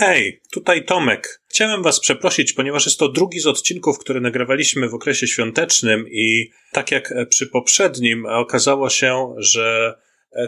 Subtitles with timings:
[0.00, 1.42] Hej, tutaj Tomek.
[1.48, 6.50] Chciałem Was przeprosić, ponieważ jest to drugi z odcinków, które nagrywaliśmy w okresie świątecznym i
[6.72, 9.94] tak jak przy poprzednim okazało się, że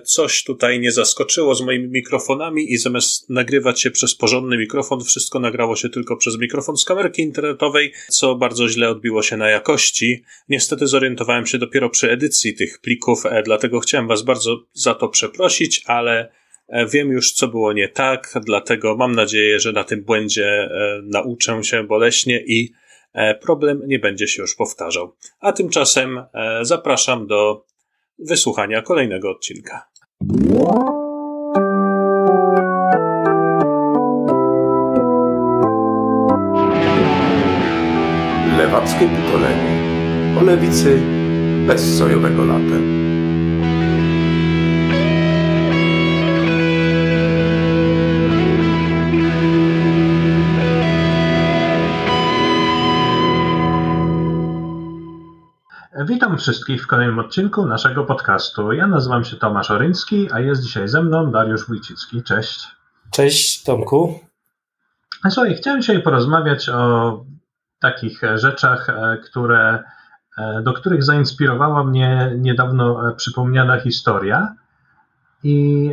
[0.05, 5.41] coś tutaj nie zaskoczyło z moimi mikrofonami i zamiast nagrywać się przez porządny mikrofon, wszystko
[5.41, 10.23] nagrało się tylko przez mikrofon z kamerki internetowej, co bardzo źle odbiło się na jakości.
[10.49, 15.09] Niestety zorientowałem się dopiero przy edycji tych plików, e, dlatego chciałem Was bardzo za to
[15.09, 16.40] przeprosić, ale E,
[16.93, 21.65] wiem już, co było nie tak, dlatego mam nadzieję, że na tym błędzie e, nauczę
[21.65, 22.73] się boleśnie i
[23.13, 25.17] e, problem nie będzie się już powtarzał.
[25.41, 26.25] A tymczasem
[26.63, 27.65] zapraszam do
[28.19, 29.91] wysłuchania kolejnego odcinka.
[38.59, 39.81] Lewackie pokolenie
[40.41, 41.01] o lewicy
[41.67, 43.00] bez sojowego latem.
[56.21, 58.73] Witam wszystkich w kolejnym odcinku naszego podcastu.
[58.73, 62.23] Ja nazywam się Tomasz Oryński, a jest dzisiaj ze mną Dariusz Wójcicki.
[62.23, 62.69] Cześć.
[63.11, 64.21] Cześć Tomku.
[65.31, 67.25] Słuchaj, chciałem dzisiaj porozmawiać o
[67.79, 69.85] takich rzeczach, e, które,
[70.39, 74.55] e, do których zainspirowała mnie niedawno e, przypomniana historia.
[75.43, 75.91] I,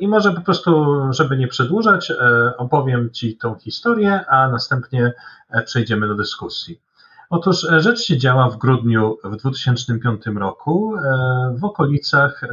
[0.00, 2.12] I może po prostu, żeby nie przedłużać,
[2.58, 5.12] opowiem Ci tą historię, a następnie
[5.64, 6.80] przejdziemy do dyskusji.
[7.30, 11.00] Otóż e, rzecz się działa w grudniu w 2005 roku e,
[11.58, 12.48] w okolicach e,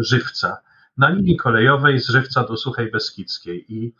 [0.00, 0.56] Żywca,
[0.98, 3.74] na linii kolejowej z Żywca do Suchej Beskidzkiej.
[3.74, 3.94] I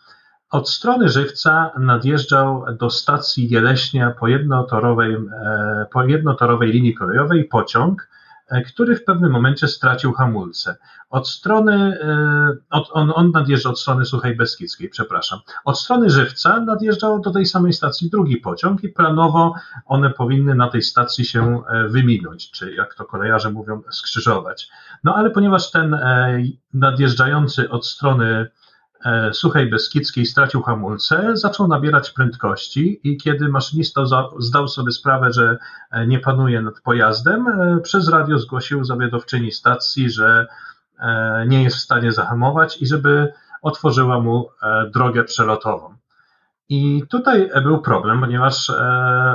[0.51, 5.17] od strony Żywca nadjeżdżał do stacji Jeleśnia po jednotorowej,
[5.93, 8.09] po jednotorowej linii kolejowej pociąg,
[8.67, 10.77] który w pewnym momencie stracił hamulce.
[11.11, 15.39] Od strony, e, od, on, on nadjeżdżał od strony Suchej Beskidzkiej, przepraszam.
[15.65, 19.55] Od strony Żywca nadjeżdżał do tej samej stacji drugi pociąg i planowo
[19.87, 24.69] one powinny na tej stacji się e, wyminąć, czy jak to kolejarze mówią, skrzyżować.
[25.05, 25.99] No ale ponieważ ten
[26.75, 28.49] nadjeżdżający od strony E,
[29.33, 34.03] Suchej Beskidzkiej stracił hamulce, zaczął nabierać prędkości i kiedy maszynista
[34.39, 35.59] zdał sobie sprawę, że
[35.91, 40.47] e, nie panuje nad pojazdem, e, przez radio zgłosił zawiadowczyni stacji, że
[41.47, 43.33] nie jest w stanie zahamować i żeby
[43.63, 44.49] otworzyła mu
[44.93, 45.95] drogę przelotową.
[46.71, 48.75] I tutaj był problem, ponieważ e,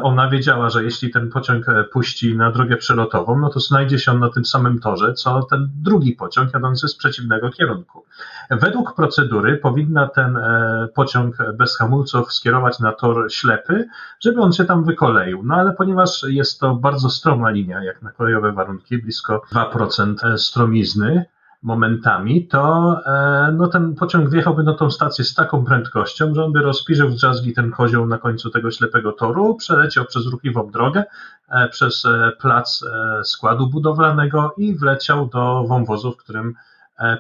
[0.04, 4.12] ona wiedziała, że jeśli ten pociąg e, puści na drogę przelotową, no to znajdzie się
[4.12, 8.06] on na tym samym torze, co ten drugi pociąg jadący z przeciwnego kierunku.
[8.50, 13.88] Według procedury powinna ten e, pociąg bez hamulców skierować na tor ślepy,
[14.20, 15.44] żeby on się tam wykoleił.
[15.44, 21.26] No ale ponieważ jest to bardzo stroma linia, jak na kolejowe warunki, blisko 2% stromizny,
[21.64, 26.52] momentami, to e, no, ten pociąg wjechałby na tą stację z taką prędkością, że on
[26.52, 31.04] by rozpiżył w drzazgi ten kozioł na końcu tego ślepego toru, przeleciał przez ruchliwą drogę,
[31.50, 32.86] e, przez e, plac
[33.24, 36.54] składu budowlanego i wleciał do wąwozu, w którym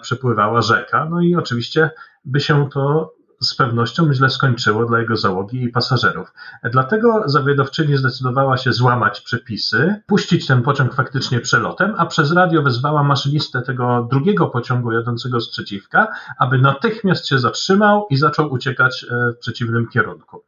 [0.01, 1.05] przepływała rzeka.
[1.05, 1.89] No i oczywiście
[2.25, 6.33] by się to z pewnością źle skończyło dla jego załogi i pasażerów.
[6.71, 13.03] Dlatego zawiadowczyni zdecydowała się złamać przepisy, puścić ten pociąg faktycznie przelotem, a przez radio wezwała
[13.03, 16.07] maszynistę tego drugiego pociągu jadącego z przeciwka,
[16.39, 20.43] aby natychmiast się zatrzymał i zaczął uciekać e, w przeciwnym kierunku.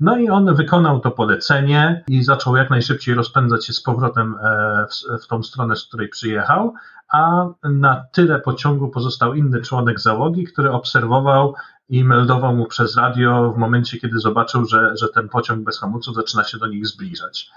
[0.00, 4.86] No i on wykonał to polecenie i zaczął jak najszybciej rozpędzać się z powrotem e,
[4.90, 6.74] w, w tą stronę, z której przyjechał,
[7.12, 11.54] a na tyle pociągu pozostał inny członek załogi, który obserwował
[11.88, 16.14] i meldował mu przez radio w momencie, kiedy zobaczył, że, że ten pociąg bez hamulców
[16.14, 17.50] zaczyna się do nich zbliżać.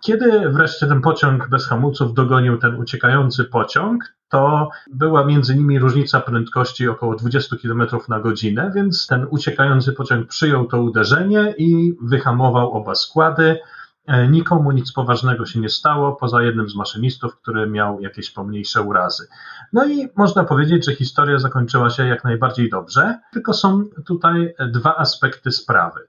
[0.00, 6.20] Kiedy wreszcie ten pociąg bez hamulców dogonił ten uciekający pociąg, to była między nimi różnica
[6.20, 12.72] prędkości około 20 km na godzinę, więc ten uciekający pociąg przyjął to uderzenie i wyhamował
[12.72, 13.58] oba składy.
[14.06, 18.82] E, nikomu nic poważnego się nie stało, poza jednym z maszynistów, który miał jakieś pomniejsze
[18.82, 19.26] urazy.
[19.72, 24.96] No i można powiedzieć, że historia zakończyła się jak najbardziej dobrze, tylko są tutaj dwa
[24.96, 26.08] aspekty sprawy.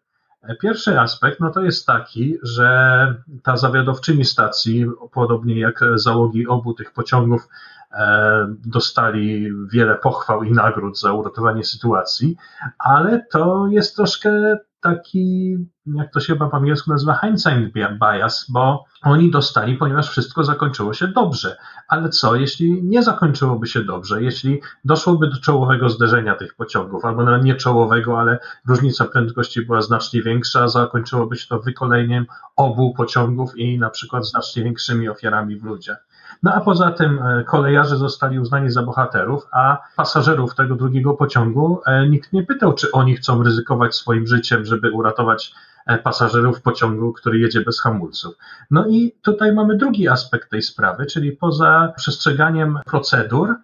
[0.61, 6.93] Pierwszy aspekt no to jest taki, że ta zawiadowczyni stacji, podobnie jak załogi obu tych
[6.93, 7.47] pociągów,
[7.91, 12.35] e, dostali wiele pochwał i nagród za uratowanie sytuacji,
[12.79, 18.85] ale to jest troszkę taki, jak to się chyba po angielsku nazywa, hindsight bias, bo
[19.01, 21.57] oni dostali, ponieważ wszystko zakończyło się dobrze.
[21.87, 27.23] Ale co, jeśli nie zakończyłoby się dobrze, jeśli doszłoby do czołowego zderzenia tych pociągów, albo
[27.23, 33.57] nawet nie czołowego, ale różnica prędkości była znacznie większa, zakończyłoby się to wykoleniem obu pociągów
[33.57, 36.08] i na przykład znacznie większymi ofiarami w ludziach.
[36.43, 41.81] No a poza tym e, kolejarze zostali uznani za bohaterów, a pasażerów tego drugiego pociągu
[41.85, 45.53] e, nikt nie pytał, czy oni chcą ryzykować swoim życiem, żeby uratować
[45.87, 48.35] e, pasażerów pociągu, który jedzie bez hamulców.
[48.71, 53.55] No i tutaj mamy drugi aspekt tej sprawy, czyli poza przestrzeganiem procedur,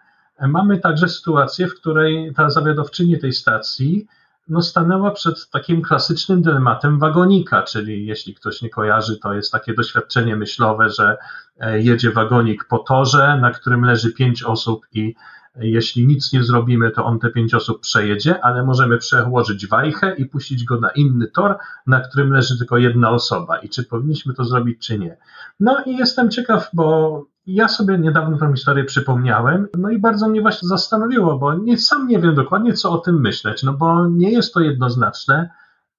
[0.41, 4.07] mamy także sytuację, w której ta zawiadowczyni tej stacji
[4.47, 9.73] no, stanęła przed takim klasycznym dylematem wagonika, czyli jeśli ktoś nie kojarzy, to jest takie
[9.73, 11.17] doświadczenie myślowe, że
[11.59, 15.15] e, jedzie wagonik po torze, na którym leży pięć osób i
[15.59, 20.25] jeśli nic nie zrobimy, to on te pięć osób przejedzie, ale możemy przełożyć wajchę i
[20.25, 21.57] puścić go na inny tor,
[21.87, 23.57] na którym leży tylko jedna osoba.
[23.57, 25.17] I czy powinniśmy to zrobić, czy nie?
[25.59, 30.41] No i jestem ciekaw, bo ja sobie niedawno tę historię przypomniałem, no i bardzo mnie
[30.41, 34.31] właśnie zastanowiło, bo nie, sam nie wiem dokładnie, co o tym myśleć, no bo nie
[34.31, 35.49] jest to jednoznaczne,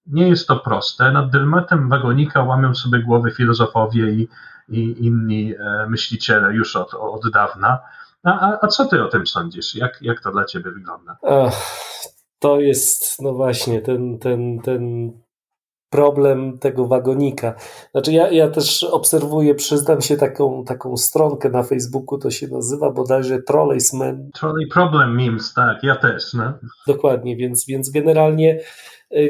[0.05, 1.11] nie jest to proste.
[1.11, 4.27] Nad dylematem wagonika łamią sobie głowy filozofowie i,
[4.69, 7.79] i inni e, myśliciele już od, od dawna.
[8.23, 9.75] A, a co ty o tym sądzisz?
[9.75, 11.17] Jak, jak to dla ciebie wygląda?
[11.23, 11.53] Ach,
[12.39, 15.11] to jest, no właśnie, ten, ten, ten
[15.89, 17.53] problem tego wagonika.
[17.91, 22.91] Znaczy ja, ja też obserwuję, przyznam się, taką, taką stronkę na Facebooku, to się nazywa
[22.91, 24.29] bodajże Trolleysman.
[24.39, 26.33] Trolley Problem Memes, tak, ja też.
[26.33, 26.53] No.
[26.87, 28.59] Dokładnie, więc, więc generalnie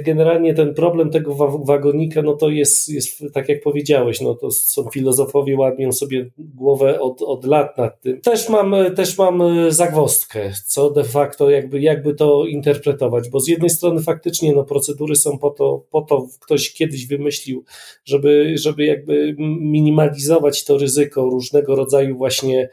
[0.06, 1.36] generalnie ten problem tego
[1.66, 7.00] wagonika, no to jest, jest tak jak powiedziałeś, no to są filozofowie, ładnią sobie głowę
[7.00, 8.22] od, od lat nad tym.
[8.22, 13.70] Też mam, też mam zagwostkę, co de facto jakby, jakby to interpretować, bo z jednej
[13.70, 17.64] strony faktycznie no procedury są po to, po to ktoś kiedyś wymyślił,
[18.06, 22.70] żeby, żeby jakby minimalizować to ryzyko różnego rodzaju właśnie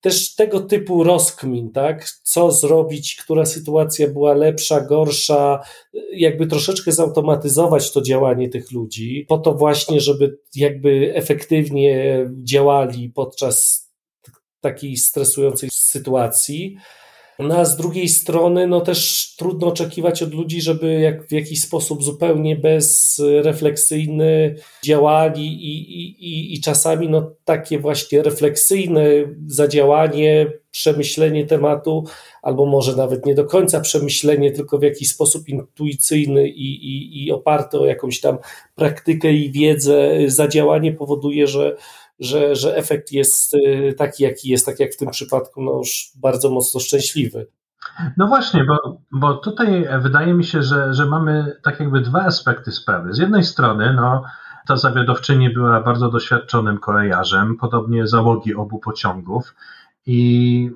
[0.00, 2.10] też tego typu rozkmin, tak?
[2.22, 5.60] Co zrobić, która sytuacja była lepsza, gorsza,
[6.12, 13.86] jakby troszeczkę zautomatyzować to działanie tych ludzi, po to właśnie, żeby jakby efektywnie działali podczas
[14.60, 16.76] takiej stresującej sytuacji.
[17.38, 21.62] No a z drugiej strony, no też trudno oczekiwać od ludzi, żeby jak w jakiś
[21.62, 24.54] sposób zupełnie bezrefleksyjny
[24.84, 29.04] działali i, i, i, czasami no takie właśnie refleksyjne
[29.46, 32.04] zadziałanie, przemyślenie tematu,
[32.42, 37.32] albo może nawet nie do końca przemyślenie, tylko w jakiś sposób intuicyjny i, i, i
[37.32, 38.38] oparty o jakąś tam
[38.74, 41.76] praktykę i wiedzę, zadziałanie powoduje, że
[42.20, 46.10] że, że efekt jest y, taki, jaki jest, tak jak w tym przypadku, no już
[46.16, 47.46] bardzo mocno szczęśliwy.
[48.16, 52.72] No właśnie, bo, bo tutaj wydaje mi się, że, że mamy tak jakby dwa aspekty
[52.72, 53.14] sprawy.
[53.14, 54.22] Z jednej strony, no,
[54.66, 59.54] ta zawiadowczyni była bardzo doświadczonym kolejarzem, podobnie załogi obu pociągów
[60.06, 60.70] i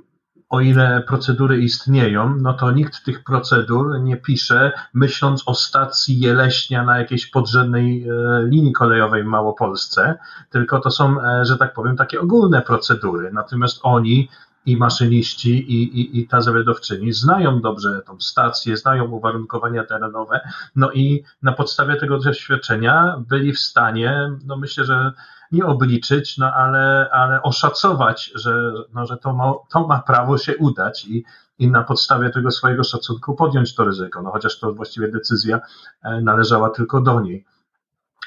[0.50, 6.84] o ile procedury istnieją, no to nikt tych procedur nie pisze, myśląc o stacji Jeleśnia
[6.84, 8.12] na jakiejś podrzędnej e,
[8.46, 10.18] linii kolejowej w Małopolsce,
[10.50, 13.30] tylko to są, e, że tak powiem, takie ogólne procedury.
[13.32, 14.28] Natomiast oni
[14.66, 20.40] i maszyniści, i, i, i ta zawiadowczyni znają dobrze tą stację, znają uwarunkowania terenowe,
[20.76, 25.12] no i na podstawie tego doświadczenia byli w stanie, no myślę, że
[25.52, 30.56] nie obliczyć, no ale, ale oszacować, że, no, że to, ma, to ma prawo się
[30.56, 31.24] udać i,
[31.58, 35.60] i na podstawie tego swojego szacunku podjąć to ryzyko, no chociaż to właściwie decyzja
[36.02, 37.44] e, należała tylko do niej.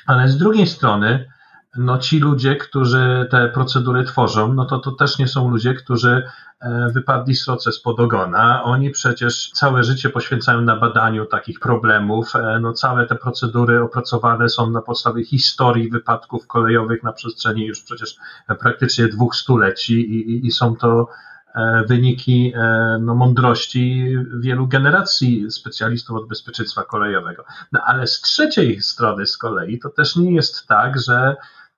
[0.05, 1.29] Ale z drugiej strony,
[1.77, 6.23] no ci ludzie, którzy te procedury tworzą, no to to też nie są ludzie, którzy
[6.59, 8.63] e, wypadli sroce spod ogona.
[8.63, 12.35] Oni przecież całe życie poświęcają na badaniu takich problemów.
[12.35, 17.81] E, no całe te procedury opracowane są na podstawie historii wypadków kolejowych na przestrzeni już
[17.81, 18.17] przecież
[18.59, 21.07] praktycznie dwóch stuleci i, i, i są to
[21.55, 22.53] e, wyniki
[22.99, 27.45] no, mądrości wielu generacji specjalistów od bezpieczeństwa kolejowego.
[27.71, 31.35] No ale z trzeciej strony z kolei to też nie jest tak, że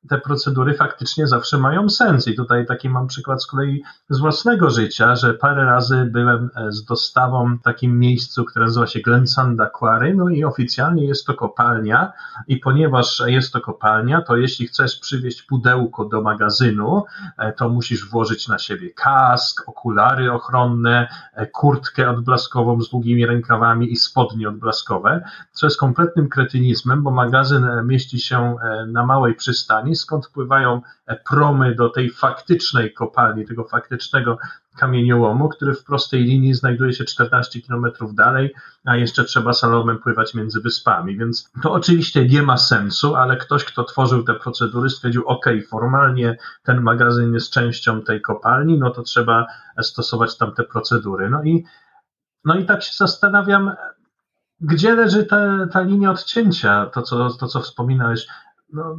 [0.09, 2.27] te procedury faktycznie zawsze mają sens.
[2.27, 6.71] I tutaj taki mam przykład z kolei z własnego życia, że parę razy byłem e,
[6.71, 11.33] z dostawą w takim miejscu, które nazywa się Glensanda Quarry, no i oficjalnie jest to
[11.33, 12.13] kopalnia
[12.47, 17.03] i ponieważ jest to kopalnia, to jeśli chcesz przywieźć pudełko do magazynu,
[17.37, 23.91] e, to musisz włożyć na siebie kask, okulary ochronne, e, kurtkę odblaskową z długimi rękawami
[23.91, 28.55] i spodnie odblaskowe, co jest kompletnym kretynizmem, bo magazyn mieści się
[28.87, 30.81] na małej przystani, skąd wpływają
[31.29, 34.37] promy do tej faktycznej kopalni, tego faktycznego
[34.77, 38.53] kamieniołomu, który w prostej linii znajduje się 14 kilometrów dalej,
[38.85, 43.63] a jeszcze trzeba salomem pływać między wyspami, więc to oczywiście nie ma sensu, ale ktoś,
[43.63, 49.03] kto tworzył te procedury stwierdził, ok, formalnie ten magazyn jest częścią tej kopalni, no to
[49.03, 49.47] trzeba
[49.81, 51.29] stosować tam te procedury.
[51.29, 51.63] No i,
[52.45, 53.71] no i tak się zastanawiam,
[54.59, 58.27] gdzie leży ta, ta linia odcięcia, to co, to co wspominałeś.
[58.73, 58.97] No,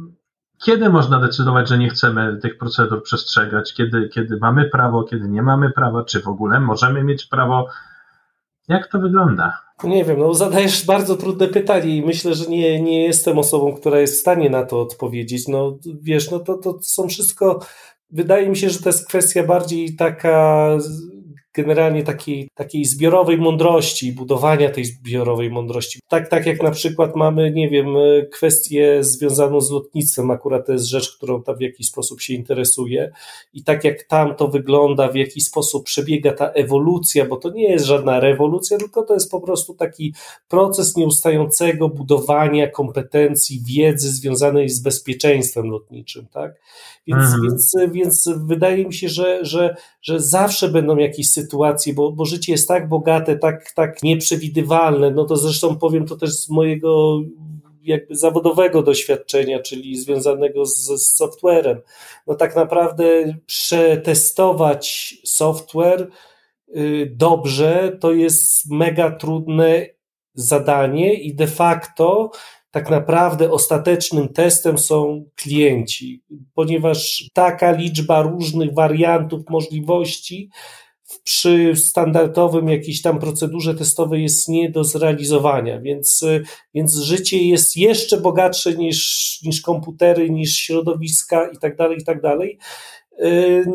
[0.65, 5.41] kiedy można decydować, że nie chcemy tych procedur przestrzegać, kiedy, kiedy mamy prawo, kiedy nie
[5.41, 7.67] mamy prawa, czy w ogóle możemy mieć prawo.
[8.67, 9.61] Jak to wygląda?
[9.83, 13.99] Nie wiem, no zadajesz bardzo trudne pytanie i myślę, że nie, nie jestem osobą, która
[13.99, 15.47] jest w stanie na to odpowiedzieć.
[15.47, 17.59] No wiesz, no to, to są wszystko,
[18.11, 20.69] wydaje mi się, że to jest kwestia bardziej taka
[21.57, 25.99] generalnie takiej, takiej zbiorowej mądrości, budowania tej zbiorowej mądrości.
[26.07, 27.87] Tak, tak jak na przykład mamy, nie wiem,
[28.31, 33.11] kwestię związaną z lotnictwem, akurat to jest rzecz, którą tam w jakiś sposób się interesuje
[33.53, 37.69] i tak jak tam to wygląda, w jaki sposób przebiega ta ewolucja, bo to nie
[37.71, 40.13] jest żadna rewolucja, tylko to jest po prostu taki
[40.47, 46.55] proces nieustającego budowania kompetencji, wiedzy związanej z bezpieczeństwem lotniczym, tak?
[47.07, 47.41] Więc, mhm.
[47.43, 51.46] więc, więc wydaje mi się, że, że, że zawsze będą jakieś sytuacje,
[51.95, 55.11] bo, bo życie jest tak bogate, tak, tak nieprzewidywalne.
[55.11, 57.21] No to zresztą powiem to też z mojego
[57.83, 61.81] jakby zawodowego doświadczenia, czyli związanego z, z softwarem.
[62.27, 66.07] No tak naprawdę przetestować software
[66.77, 69.85] y, dobrze to jest mega trudne
[70.33, 72.31] zadanie i de facto
[72.71, 76.23] tak naprawdę ostatecznym testem są klienci,
[76.53, 80.49] ponieważ taka liczba różnych wariantów, możliwości
[81.23, 86.25] przy standardowym jakiejś tam procedurze testowej jest nie do zrealizowania, więc,
[86.73, 92.21] więc życie jest jeszcze bogatsze niż, niż komputery, niż środowiska i tak dalej, i tak
[92.21, 92.57] dalej.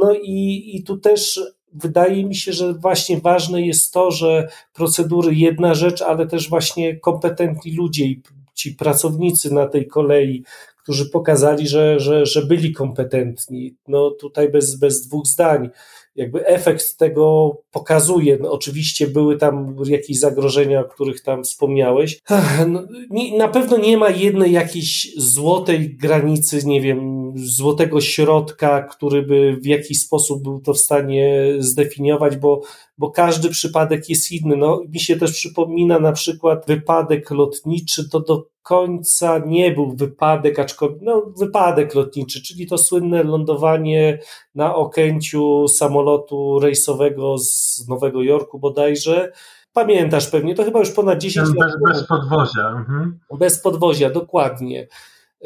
[0.00, 1.40] No i, i tu też
[1.72, 6.96] wydaje mi się, że właśnie ważne jest to, że procedury jedna rzecz, ale też właśnie
[6.96, 8.22] kompetentni ludzie i
[8.54, 10.44] ci pracownicy na tej kolei,
[10.82, 13.76] którzy pokazali, że, że, że byli kompetentni.
[13.88, 15.70] No tutaj bez, bez dwóch zdań
[16.16, 18.38] jakby efekt tego pokazuje.
[18.40, 22.20] No, oczywiście były tam jakieś zagrożenia, o których tam wspomniałeś.
[22.68, 29.22] No, nie, na pewno nie ma jednej jakiejś złotej granicy, nie wiem, złotego środka, który
[29.22, 32.60] by w jakiś sposób był to w stanie zdefiniować, bo,
[33.02, 34.56] bo każdy przypadek jest inny.
[34.56, 40.58] No, mi się też przypomina na przykład wypadek lotniczy, to do końca nie był wypadek,
[40.58, 44.18] aczkolwiek no, wypadek lotniczy, czyli to słynne lądowanie
[44.54, 49.32] na Okęciu samolotu rejsowego z Nowego Jorku bodajże.
[49.72, 51.72] Pamiętasz pewnie, to chyba już ponad 10 bez, lat.
[51.88, 52.68] Bez podwozia.
[52.68, 53.18] Mhm.
[53.38, 54.88] Bez podwozia, dokładnie.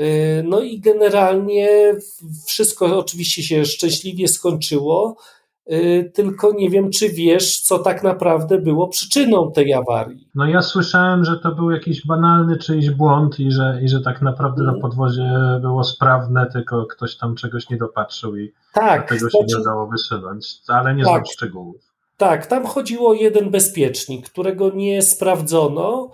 [0.01, 1.95] Y, no i generalnie
[2.47, 5.17] wszystko oczywiście się szczęśliwie skończyło,
[6.15, 10.29] tylko nie wiem, czy wiesz, co tak naprawdę było przyczyną tej awarii.
[10.35, 14.23] No ja słyszałem, że to był jakiś banalny czyjś błąd i że, i że tak
[14.23, 14.75] naprawdę mm.
[14.75, 15.31] to podwozie
[15.61, 19.47] było sprawne, tylko ktoś tam czegoś nie dopatrzył i tak, tego się znaczy...
[19.49, 21.77] nie udało wysunąć, ale nie tak, znam szczegółów.
[22.17, 26.11] Tak, tam chodziło o jeden bezpiecznik, którego nie sprawdzono,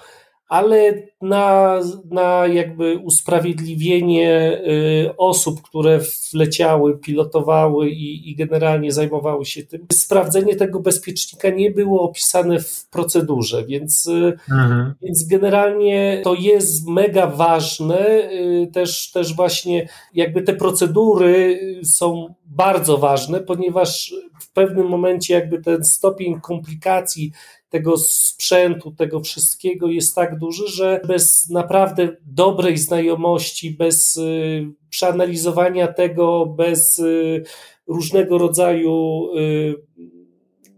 [0.53, 1.79] ale na,
[2.11, 4.61] na jakby usprawiedliwienie
[5.09, 6.01] y, osób, które
[6.33, 12.87] wleciały, pilotowały i, i generalnie zajmowały się tym, sprawdzenie tego bezpiecznika nie było opisane w
[12.91, 14.95] procedurze, więc, y, mhm.
[15.03, 18.31] więc generalnie to jest mega ważne.
[18.33, 24.15] Y, też, też właśnie jakby te procedury są bardzo ważne, ponieważ
[24.53, 27.33] w pewnym momencie jakby ten stopień komplikacji
[27.71, 35.89] tego sprzętu, tego wszystkiego jest tak duży, że bez naprawdę dobrej znajomości, bez y, przeanalizowania
[35.89, 37.43] tego, bez y,
[37.87, 39.75] różnego rodzaju y,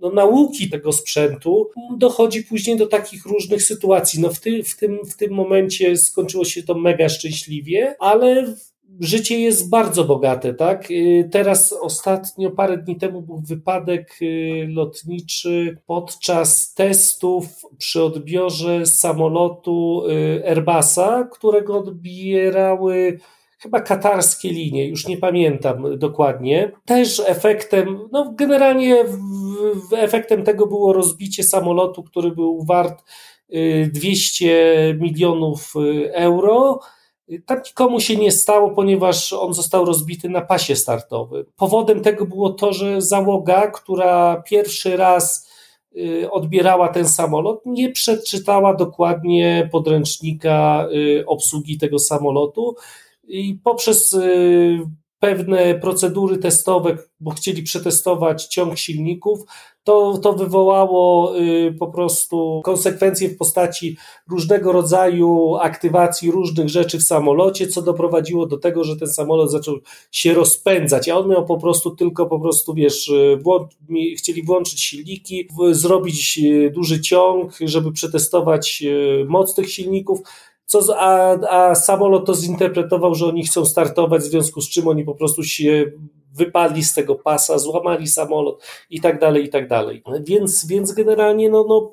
[0.00, 4.21] no, nauki tego sprzętu, dochodzi później do takich różnych sytuacji.
[4.21, 8.54] No w, ty, w, tym, w tym momencie skończyło się to mega szczęśliwie, ale
[9.00, 10.90] życie jest bardzo bogate, tak?
[10.90, 17.46] Y, teraz ostatnio, parę dni temu był wypadek y, lotniczy podczas testów
[17.78, 23.18] przy odbiorze samolotu y, Airbusa, którego odbierały
[23.58, 26.72] chyba katarskie linie, już nie pamiętam dokładnie.
[26.84, 29.04] Też efektem, no generalnie
[29.96, 33.04] efektem tego było rozbicie samolotu, który był wart
[33.92, 35.74] 200 milionów
[36.12, 36.80] euro
[37.47, 41.45] tam nikomu się nie stało, ponieważ on został rozbity na pasie startowym.
[41.57, 45.50] Powodem tego było to, że załoga, która pierwszy raz
[45.97, 52.75] y, odbierała ten samolot, nie przeczytała dokładnie podręcznika y, obsługi tego samolotu
[53.25, 54.78] i poprzez y,
[55.25, 59.40] pewne procedury testowe, bo chcieli przetestować ciąg silników,
[59.85, 63.97] to, to wywołało y, po prostu konsekwencje w postaci
[64.31, 69.76] różnego rodzaju aktywacji różnych rzeczy w samolocie, co doprowadziło do tego, że ten samolot zaczął
[70.11, 73.12] się rozpędzać, a on miał po prostu tylko po prostu, wiesz,
[73.43, 73.69] włą
[74.19, 80.21] chcieli włączyć silniki, zrobić y, duży ciąg, żeby przetestować y, moc tych silników,
[80.66, 85.04] Co, a, a samolot to zinterpretował, że oni chcą startować, w związku z czym oni
[85.04, 85.85] po prostu się
[86.35, 90.02] wypadli z tego pasa, złamali samolot i tak dalej, i tak dalej.
[90.21, 91.92] Więc, więc generalnie, no, no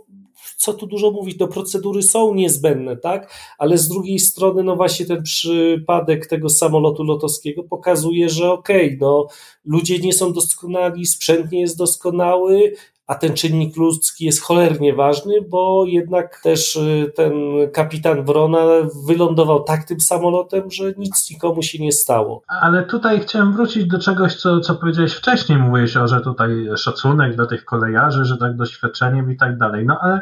[0.58, 3.34] co tu dużo mówić, no procedury są niezbędne, tak?
[3.58, 8.98] Ale z drugiej strony, no właśnie ten przypadek tego samolotu lotowskiego pokazuje, że okej, okay,
[9.02, 9.28] no
[9.66, 12.74] ludzie nie są doskonali, sprzęt nie jest doskonały,
[13.12, 17.34] a ten czynnik ludzki jest cholernie ważny, bo jednak też y, ten
[17.74, 18.60] kapitan Wrona
[19.08, 22.44] wylądował tak tym samolotem, że nic nikomu się nie stało.
[22.48, 25.58] Ale tutaj chciałem wrócić do czegoś, co, co powiedziałeś wcześniej.
[25.58, 29.86] Mówiłeś o, że tutaj szacunek dla tych kolejarzy, że tak doświadczeniem i tak dalej.
[29.86, 30.22] No ale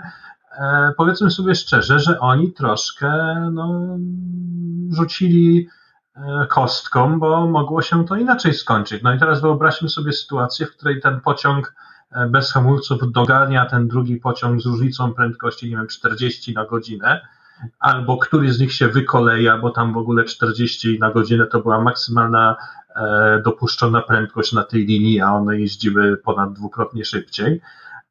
[0.59, 3.09] e, powiedzmy sobie szczerze, że oni troszkę
[3.51, 3.97] no,
[4.91, 5.67] rzucili
[6.15, 9.03] e, kostką, bo mogło się to inaczej skończyć.
[9.03, 11.73] No i teraz wyobraźmy sobie sytuację, w której ten pociąg
[12.29, 17.21] bez hamulców dogania ten drugi pociąg z różnicą prędkości, nie wiem, 40 na godzinę,
[17.79, 21.81] albo który z nich się wykoleja, bo tam w ogóle 40 na godzinę to była
[21.81, 22.55] maksymalna
[22.95, 27.61] e, dopuszczona prędkość na tej linii, a one jeździły ponad dwukrotnie szybciej.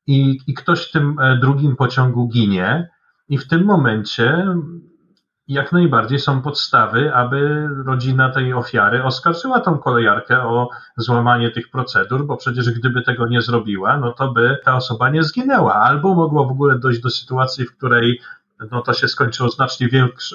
[0.06, 2.88] I, I ktoś w tym e, drugim pociągu ginie,
[3.28, 4.46] i w tym momencie
[5.48, 12.26] jak najbardziej są podstawy, aby rodzina tej ofiary oskarżyła tą kolejarkę o złamanie tych procedur,
[12.26, 16.46] bo przecież gdyby tego nie zrobiła, no to by ta osoba nie zginęła, albo mogło
[16.46, 18.20] w ogóle dojść do sytuacji, w której
[18.70, 19.88] no to się skończyło znacznie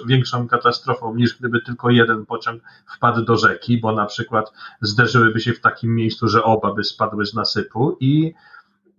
[0.05, 2.63] większą katastrofą niż gdyby tylko jeden pociąg
[2.95, 7.25] wpadł do rzeki, bo na przykład zderzyłyby się w takim miejscu, że oba by spadły
[7.25, 8.33] z nasypu i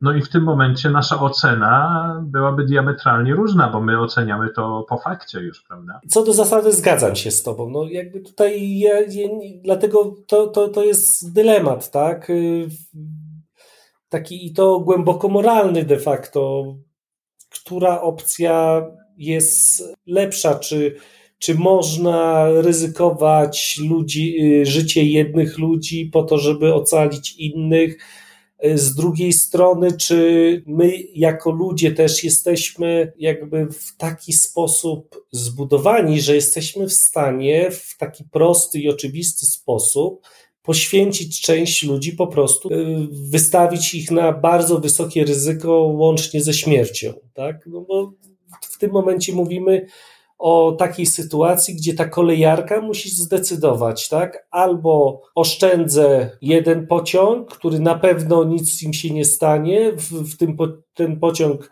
[0.01, 4.99] no i w tym momencie nasza ocena byłaby diametralnie różna, bo my oceniamy to po
[4.99, 6.01] fakcie już, prawda?
[6.09, 7.71] Co do zasady zgadzam się z tobą.
[7.71, 9.29] No jakby tutaj ja, ja,
[9.63, 12.31] dlatego to, to, to jest dylemat, tak?
[12.31, 12.69] Y,
[14.09, 16.65] taki i to głęboko moralny de facto.
[17.51, 18.87] Która opcja
[19.17, 20.55] jest lepsza?
[20.55, 20.97] Czy,
[21.39, 27.99] czy można ryzykować ludzi, y, życie jednych ludzi po to, żeby ocalić innych?
[28.75, 36.35] Z drugiej strony, czy my jako ludzie też jesteśmy jakby w taki sposób zbudowani, że
[36.35, 40.27] jesteśmy w stanie w taki prosty i oczywisty sposób
[40.63, 47.13] poświęcić część ludzi po prostu, y, wystawić ich na bardzo wysokie ryzyko łącznie ze śmiercią,
[47.35, 47.67] tak?
[47.67, 48.13] No bo
[48.63, 49.87] w tym momencie mówimy
[50.39, 54.47] o takiej sytuacji, gdzie ta kolejarka musi zdecydować, tak?
[54.51, 60.57] Albo oszczędzę jeden pociąg, który na pewno nic im się nie stanie, w, w tym
[60.57, 61.71] po, ten pociąg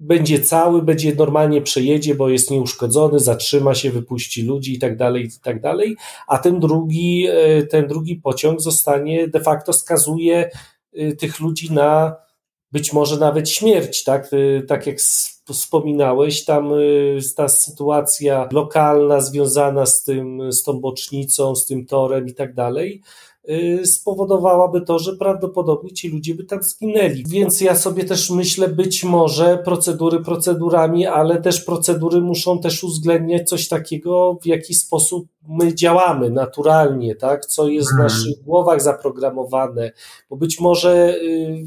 [0.00, 5.24] będzie cały, będzie normalnie przejedzie, bo jest nieuszkodzony, zatrzyma się, wypuści ludzi i tak dalej,
[5.24, 5.96] i tak dalej,
[6.28, 10.50] a ten drugi, e, ten drugi pociąg zostanie, de facto skazuje
[10.92, 12.16] e, tych ludzi na
[12.72, 14.30] być może nawet śmierć, tak?
[14.32, 14.96] E, tak jak
[15.52, 22.26] wspominałeś, tam y, ta sytuacja lokalna związana z tym, z tą bocznicą, z tym torem
[22.26, 23.29] i tak dalej, y,
[23.84, 27.24] spowodowałaby to, że prawdopodobnie ci ludzie by tam zginęli.
[27.28, 33.48] Więc ja sobie też myślę, być może procedury procedurami, ale też procedury muszą też uwzględniać
[33.48, 37.46] coś takiego, w jaki sposób my działamy naturalnie, tak?
[37.46, 38.08] Co jest w mhm.
[38.08, 39.92] naszych głowach zaprogramowane,
[40.30, 41.64] bo być może y,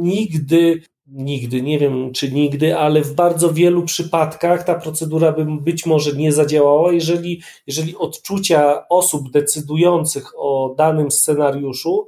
[0.00, 5.86] nigdy nigdy, nie wiem czy nigdy, ale w bardzo wielu przypadkach ta procedura by być
[5.86, 12.06] może nie zadziałała, jeżeli, jeżeli odczucia osób decydujących o danym scenariuszu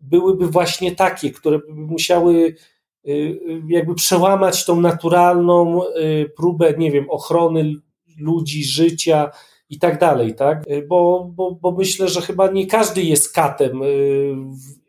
[0.00, 6.90] byłyby właśnie takie, które by musiały y, y, jakby przełamać tą naturalną y, próbę, nie
[6.90, 7.74] wiem, ochrony
[8.18, 9.30] ludzi, życia
[9.70, 10.64] i tak dalej, tak?
[10.88, 13.80] Bo, bo, bo myślę, że chyba nie każdy jest katem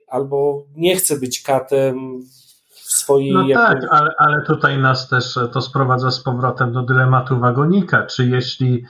[0.07, 2.21] albo nie chce być katem
[3.07, 3.33] swojej.
[3.33, 8.05] No tak, ale, ale tutaj nas też to sprowadza z powrotem do dylematu wagonika.
[8.05, 8.83] Czy jeśli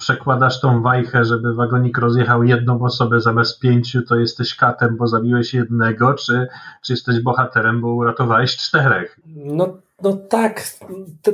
[0.00, 5.54] przekładasz tą wajchę, żeby wagonik rozjechał jedną osobę zamiast pięciu, to jesteś katem, bo zabiłeś
[5.54, 6.48] jednego, czy,
[6.82, 9.20] czy jesteś bohaterem, bo uratowałeś czterech?
[9.26, 10.62] No, no tak,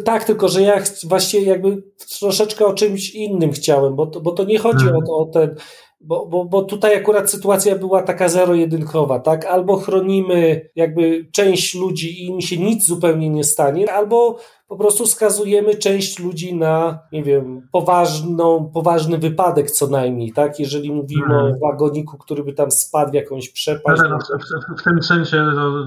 [0.05, 1.83] tak, tylko że ja właśnie jakby
[2.19, 5.03] troszeczkę o czymś innym chciałem, bo to, bo to nie chodzi hmm.
[5.09, 5.57] o, o ten
[6.07, 9.45] bo, bo, bo tutaj akurat sytuacja była taka zero-jedynkowa, tak?
[9.45, 14.39] Albo chronimy jakby część ludzi i im się nic zupełnie nie stanie, albo
[14.69, 20.61] po prostu skazujemy część ludzi na, nie wiem, poważną, poważny wypadek co najmniej, tak?
[20.61, 21.55] Jeżeli mówimy hmm.
[21.55, 24.03] o wagoniku, który by tam spadł w jakąś przepaść.
[24.11, 25.45] No, w, w, w, tym sensie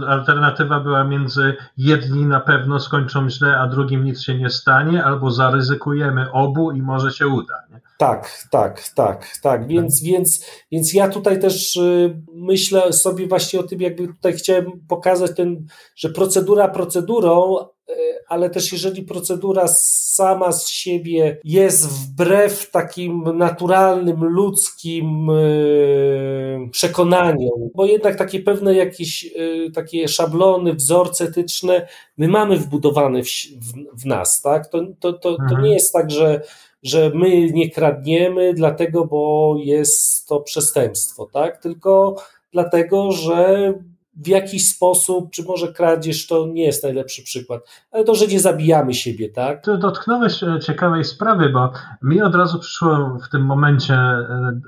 [0.08, 5.32] alternatywa była między jedni na pewno skończą źle, a drugim nic się nie stanie, albo
[5.32, 7.88] zaryzykujemy obu i może się uda, nie?
[7.99, 9.67] Tak, tak, tak, tak.
[9.67, 14.65] Więc, więc, więc ja tutaj też y, myślę sobie właśnie o tym, jakby tutaj chciałem
[14.88, 17.93] pokazać ten, że procedura procedurą, y,
[18.27, 27.85] ale też jeżeli procedura sama z siebie jest wbrew takim naturalnym, ludzkim y, przekonaniom, bo
[27.85, 29.33] jednak takie pewne jakieś
[29.73, 34.69] takie szablony, wzorce etyczne my mamy wbudowane w, w, w nas, tak?
[34.69, 35.63] To, to, to, to mhm.
[35.63, 36.41] nie jest tak, że
[36.83, 41.57] że my nie kradniemy dlatego, bo jest to przestępstwo, tak?
[41.57, 42.15] Tylko
[42.51, 43.73] dlatego, że
[44.15, 47.61] w jakiś sposób, czy może kradzież to nie jest najlepszy przykład,
[47.91, 49.63] ale to, że nie zabijamy siebie, tak?
[49.63, 54.61] Tu dotknąłeś e, ciekawej sprawy, bo mi od razu przyszło w tym momencie e, e,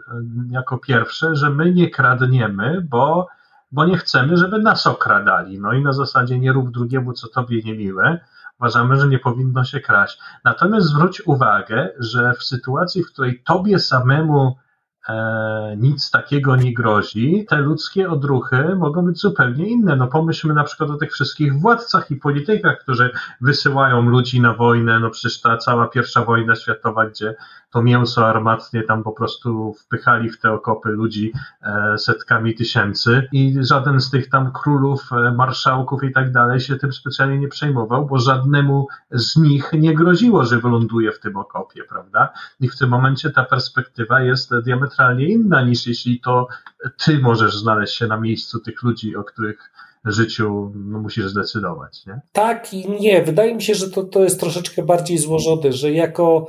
[0.52, 3.28] jako pierwsze, że my nie kradniemy, bo,
[3.72, 5.60] bo nie chcemy, żeby nas okradali.
[5.60, 8.20] No i na zasadzie nie rób drugiemu, co tobie niemiłe
[8.62, 10.20] uważamy, że nie powinno się kraść.
[10.44, 14.56] Natomiast zwróć uwagę, że w sytuacji, w której tobie samemu
[15.10, 19.96] e, nic takiego nie grozi, te ludzkie odruchy mogą być zupełnie inne.
[19.96, 25.00] No pomyślmy na przykład o tych wszystkich władcach i politykach, którzy wysyłają ludzi na wojnę,
[25.00, 27.36] no przecież ta cała pierwsza wojna światowa, gdzie
[27.72, 31.32] to mięso armatnie tam po prostu wpychali w te okopy ludzi
[31.62, 36.76] e, setkami tysięcy i żaden z tych tam królów, e, marszałków i tak dalej się
[36.76, 41.84] tym specjalnie nie przejmował, bo żadnemu z nich nie groziło, że wyląduje w tym okopie,
[41.84, 42.34] prawda?
[42.60, 46.48] I w tym momencie ta perspektywa jest diametralnie inna niż jeśli to
[47.06, 49.72] ty możesz znaleźć się na miejscu tych ludzi, o których
[50.06, 52.22] życiu no, musisz zdecydować, nie?
[52.32, 53.24] Tak i nie.
[53.24, 56.48] Wydaje mi się, że to, to jest troszeczkę bardziej złożone, że jako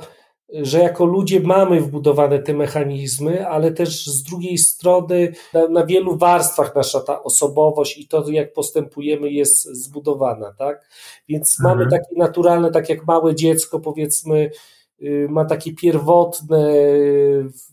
[0.49, 6.17] że jako ludzie mamy wbudowane te mechanizmy, ale też z drugiej strony na, na, wielu
[6.17, 10.89] warstwach nasza ta osobowość i to, jak postępujemy, jest zbudowana, tak?
[11.29, 11.77] Więc mhm.
[11.77, 14.51] mamy takie naturalne, tak jak małe dziecko, powiedzmy,
[15.01, 16.73] y, ma takie pierwotne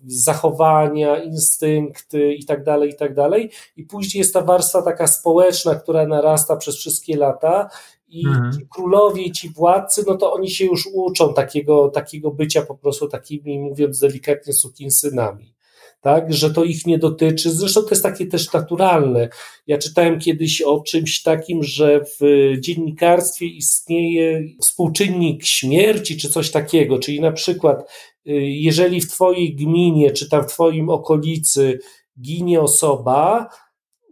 [0.07, 3.51] zachowania, instynkty i tak dalej, i tak dalej.
[3.77, 7.71] I później jest ta warstwa taka społeczna, która narasta przez wszystkie lata
[8.11, 8.53] i mhm.
[8.53, 13.09] ci królowie ci władcy, no to oni się już uczą takiego, takiego bycia po prostu
[13.09, 15.55] takimi, mówiąc delikatnie, sukinsynami.
[16.01, 17.51] Tak, że to ich nie dotyczy.
[17.51, 19.29] Zresztą to jest takie też naturalne.
[19.67, 26.99] Ja czytałem kiedyś o czymś takim, że w dziennikarstwie istnieje współczynnik śmierci, czy coś takiego.
[26.99, 27.91] Czyli na przykład,
[28.27, 31.79] y, jeżeli w Twojej gminie, czy tam w Twoim okolicy
[32.21, 33.49] ginie osoba,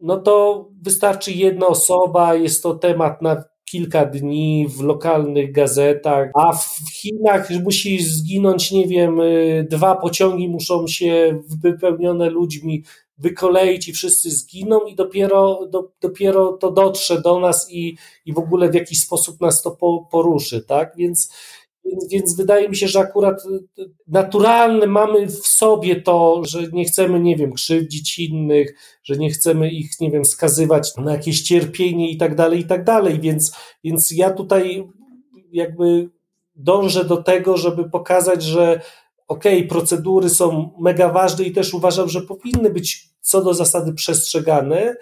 [0.03, 6.53] no to wystarczy jedna osoba, jest to temat na kilka dni w lokalnych gazetach, a
[6.53, 12.85] w Chinach musi zginąć, nie wiem, y, dwa pociągi muszą się wypełnione ludźmi
[13.19, 18.39] wykoleić i wszyscy zginą i dopiero, do, dopiero to dotrze do nas i, i w
[18.39, 20.93] ogóle w jakiś sposób nas to po, poruszy, tak?
[20.97, 21.33] Więc
[22.11, 26.85] więc, wydaje mi się, że akurat y, y, naturalne mamy w sobie to, że nie
[26.85, 32.11] chcemy, nie wiem, krzywdzić innych, że nie chcemy ich, nie wiem, skazywać na jakieś cierpienie
[32.11, 33.21] i tak dalej, i tak dalej.
[33.21, 33.53] Więc,
[33.85, 34.89] więc ja tutaj
[35.53, 36.11] jakby
[36.57, 38.81] dążę do tego, żeby pokazać, że
[39.29, 43.93] okej, okay, procedury są mega ważne i też uważam, że powinny być co do zasady
[43.93, 44.97] przestrzegane,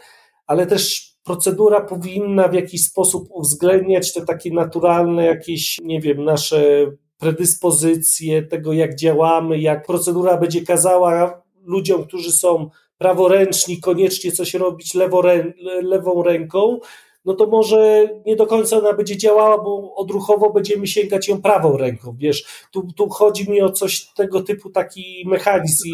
[0.47, 6.87] ale też procedura powinna w jakiś sposób uwzględniać te takie naturalne jakieś, nie wiem, nasze
[7.19, 14.95] predyspozycje, tego jak działamy, jak procedura będzie kazała ludziom, którzy są praworęczni, koniecznie coś robić
[15.83, 16.79] lewą ręką,
[17.27, 21.77] no to może nie do końca ona będzie działała, bo odruchowo będziemy sięgać ją prawą
[21.77, 25.89] ręką, wiesz, tu, tu chodzi mi o coś tego typu, taki mechanizm.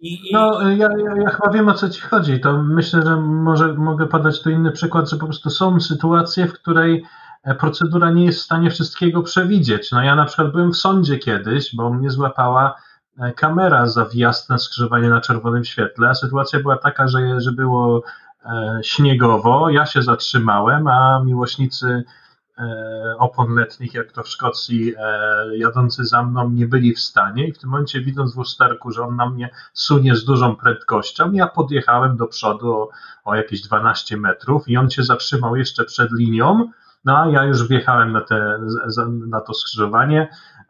[0.00, 0.32] I, i...
[0.32, 4.06] No, ja, ja, ja chyba wiem o co ci chodzi, to myślę, że może mogę
[4.06, 7.04] podać tu inny przykład, że po prostu są sytuacje, w której
[7.44, 9.92] e, procedura nie jest w stanie wszystkiego przewidzieć.
[9.92, 12.74] No ja na przykład byłem w sądzie kiedyś, bo mnie złapała
[13.18, 18.02] e, kamera za wjazd na skrzyżowanie na czerwonym świetle, sytuacja była taka, że, że było
[18.82, 19.70] śniegowo.
[19.70, 22.04] Ja się zatrzymałem, a miłośnicy
[22.58, 27.48] e, opon letnich, jak to w Szkocji, e, jadący za mną nie byli w stanie.
[27.48, 31.32] I w tym momencie widząc w usterku, że on na mnie sunie z dużą prędkością,
[31.32, 32.88] ja podjechałem do przodu o,
[33.24, 36.70] o jakieś 12 metrów i on się zatrzymał jeszcze przed linią,
[37.04, 38.58] no a ja już wjechałem na, te,
[39.28, 40.61] na to skrzyżowanie, e,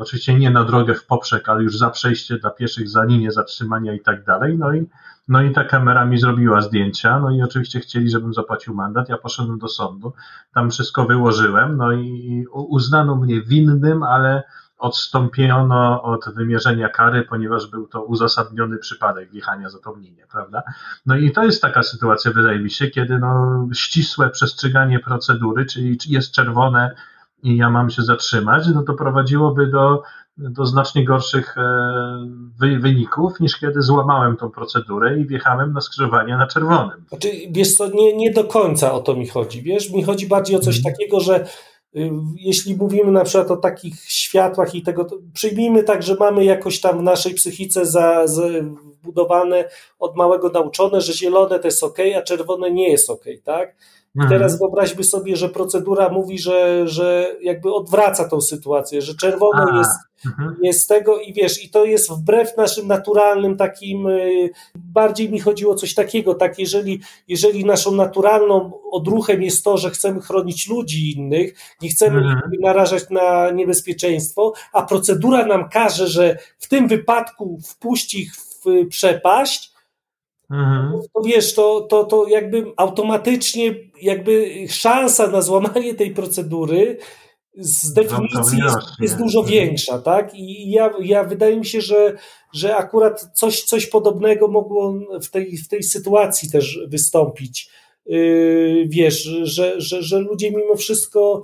[0.00, 3.94] oczywiście nie na drogę w poprzek, ale już za przejście dla pieszych, za linię zatrzymania
[3.94, 4.86] i tak dalej, no i
[5.28, 9.08] no i ta kamera mi zrobiła zdjęcia, no i oczywiście chcieli, żebym zapłacił mandat.
[9.08, 10.12] Ja poszedłem do sądu,
[10.54, 14.42] tam wszystko wyłożyłem, no i uznano mnie winnym, ale
[14.78, 20.62] odstąpiono od wymierzenia kary, ponieważ był to uzasadniony przypadek wjechania za linię, prawda?
[21.06, 25.98] No i to jest taka sytuacja, wydaje mi się, kiedy no, ścisłe przestrzeganie procedury, czyli
[26.08, 26.94] jest czerwone,
[27.42, 30.02] i ja mam się zatrzymać, no to prowadziłoby do,
[30.36, 36.46] do znacznie gorszych e, wyników niż kiedy złamałem tą procedurę i wjechałem na skrzyżowanie na
[36.46, 37.04] czerwonym.
[37.08, 40.56] Znaczy, wiesz co, nie, nie do końca o to mi chodzi, wiesz, mi chodzi bardziej
[40.56, 40.92] o coś mm.
[40.92, 41.46] takiego, że
[41.96, 46.80] y, jeśli mówimy na przykład o takich światłach i tego, przyjmijmy tak, że mamy jakoś
[46.80, 48.42] tam w naszej psychice za, za
[49.06, 49.64] wbudowane
[49.98, 53.76] od małego nauczone, że zielone to jest ok, a czerwone nie jest ok, tak?
[54.16, 54.28] Mhm.
[54.28, 59.78] teraz wyobraźmy sobie, że procedura mówi, że, że jakby odwraca tą sytuację, że czerwone A,
[59.78, 60.56] jest, mhm.
[60.62, 65.72] jest tego i wiesz, i to jest wbrew naszym naturalnym takim, y, bardziej mi chodziło
[65.72, 71.12] o coś takiego, tak, jeżeli, jeżeli naszą naturalną odruchem jest to, że chcemy chronić ludzi
[71.16, 72.52] innych, nie chcemy mhm.
[72.52, 78.88] ich narażać na niebezpieczeństwo, a procedura nam każe, że w tym wypadku wpuść ich w
[78.88, 79.75] przepaść,
[80.50, 81.00] Mhm.
[81.14, 86.98] To wiesz, to, to, to jakby automatycznie jakby szansa na złamanie tej procedury
[87.58, 89.58] z definicji jest, jest, dużo mhm.
[89.58, 90.34] większa, tak?
[90.34, 92.16] I ja, ja wydaje mi się, że,
[92.54, 97.70] że akurat coś, coś podobnego mogło w tej, w tej sytuacji też wystąpić.
[98.06, 101.42] Yy, wiesz, że, że, że ludzie mimo wszystko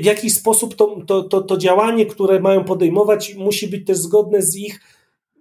[0.00, 4.42] w jakiś sposób to, to, to, to działanie, które mają podejmować, musi być też zgodne
[4.42, 4.80] z ich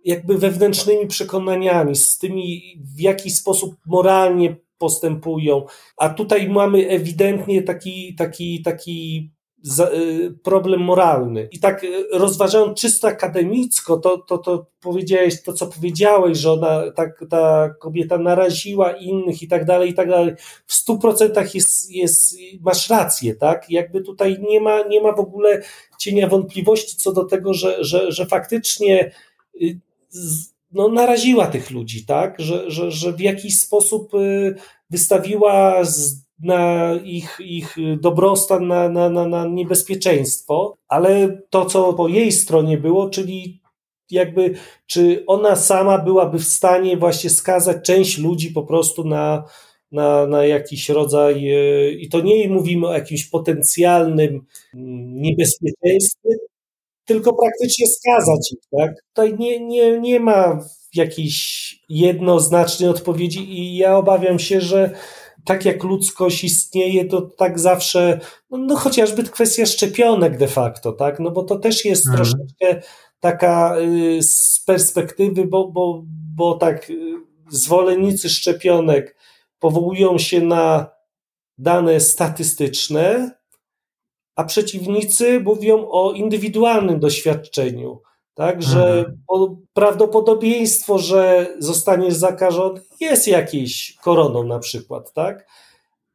[0.05, 2.61] jakby wewnętrznymi przekonaniami, z tymi,
[2.95, 5.65] w jaki sposób moralnie postępują.
[5.97, 9.31] A tutaj mamy ewidentnie taki, taki, taki
[9.79, 11.47] y, problem moralny.
[11.51, 16.91] I tak y, rozważając czysto akademicko, to, to, to powiedziałeś to, co powiedziałeś, że ona,
[16.91, 20.33] tak, ta kobieta naraziła innych i tak dalej, i tak dalej.
[20.67, 23.69] W stu procentach jest, jest, masz rację, tak?
[23.69, 25.61] Jakby tutaj nie ma, nie ma w ogóle
[25.99, 29.11] cienia wątpliwości co do tego, że, że, że faktycznie
[29.61, 29.79] y,
[30.71, 32.39] no, naraziła tych ludzi, tak?
[32.39, 34.55] Że, że, że w jakiś sposób y,
[34.89, 35.83] wystawiła
[36.39, 42.77] na ich, ich dobrostan, na, na, na, na niebezpieczeństwo, ale to, co po jej stronie
[42.77, 43.61] było, czyli
[44.11, 44.53] jakby,
[44.85, 49.43] czy ona sama byłaby w stanie właśnie skazać część ludzi po prostu na,
[49.91, 56.29] na, na jakiś rodzaj, y, i to nie mówimy o jakimś potencjalnym mm, niebezpieczeństwie,
[57.13, 58.91] tylko praktycznie skazać ich, tak?
[59.07, 60.59] Tutaj nie, nie, nie ma
[60.95, 64.91] jakiejś jednoznacznej odpowiedzi i ja obawiam się, że
[65.45, 68.19] tak jak ludzkość istnieje, to tak zawsze,
[68.49, 71.19] no, no chociażby kwestia szczepionek de facto, tak?
[71.19, 72.25] No bo to też jest mhm.
[72.25, 72.87] troszeczkę
[73.19, 76.03] taka y, z perspektywy, bo, bo,
[76.35, 76.95] bo tak y,
[77.49, 79.15] zwolennicy szczepionek
[79.59, 80.89] powołują się na
[81.57, 83.31] dane statystyczne,
[84.35, 88.01] a przeciwnicy mówią o indywidualnym doświadczeniu.
[88.33, 89.65] Tak, że mhm.
[89.73, 95.47] prawdopodobieństwo, że zostaniesz zakażony jest jakieś koroną na przykład, tak?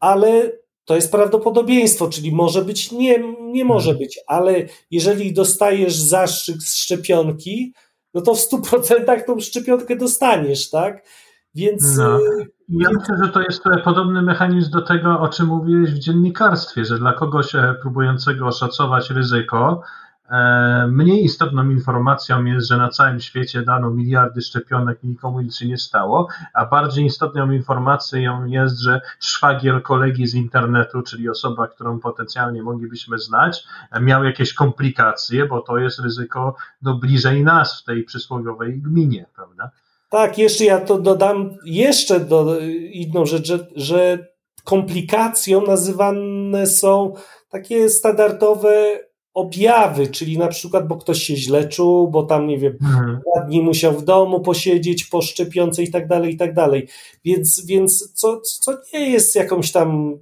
[0.00, 0.52] Ale
[0.84, 3.98] to jest prawdopodobieństwo, czyli może być, nie, nie może mhm.
[3.98, 7.72] być, ale jeżeli dostajesz zastrzyk z szczepionki,
[8.14, 11.06] no to w 100% tą szczepionkę dostaniesz, tak?
[11.56, 11.96] Więc.
[11.96, 12.18] No.
[12.18, 16.84] Y, ja myślę, że to jest podobny mechanizm do tego, o czym mówiłeś w dziennikarstwie,
[16.84, 19.82] że dla kogoś e, próbującego oszacować ryzyko,
[20.30, 25.56] e, Mniej istotną informacją jest, że na całym świecie dano miliardy szczepionek i nikomu nic
[25.56, 31.68] się nie stało, a bardziej istotną informacją jest, że szwagier kolegi z internetu, czyli osoba,
[31.68, 33.64] którą potencjalnie moglibyśmy znać,
[34.00, 39.70] miał jakieś komplikacje, bo to jest ryzyko no, bliżej nas w tej przysłowiowej gminie, prawda?
[40.08, 42.60] Tak, jeszcze ja to dodam jeszcze do,
[42.92, 44.26] inną rzecz, że, że
[44.64, 47.12] komplikacją nazywane są
[47.48, 49.00] takie standardowe
[49.34, 53.20] objawy, czyli na przykład, bo ktoś się źle czuł, bo tam, nie wiem, mhm.
[53.20, 56.88] dwa dni musiał w domu posiedzieć po szczepionce i tak dalej, i tak dalej.
[57.24, 60.18] Więc, więc co, co nie jest jakąś tam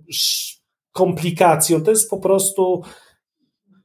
[0.92, 2.83] komplikacją, to jest po prostu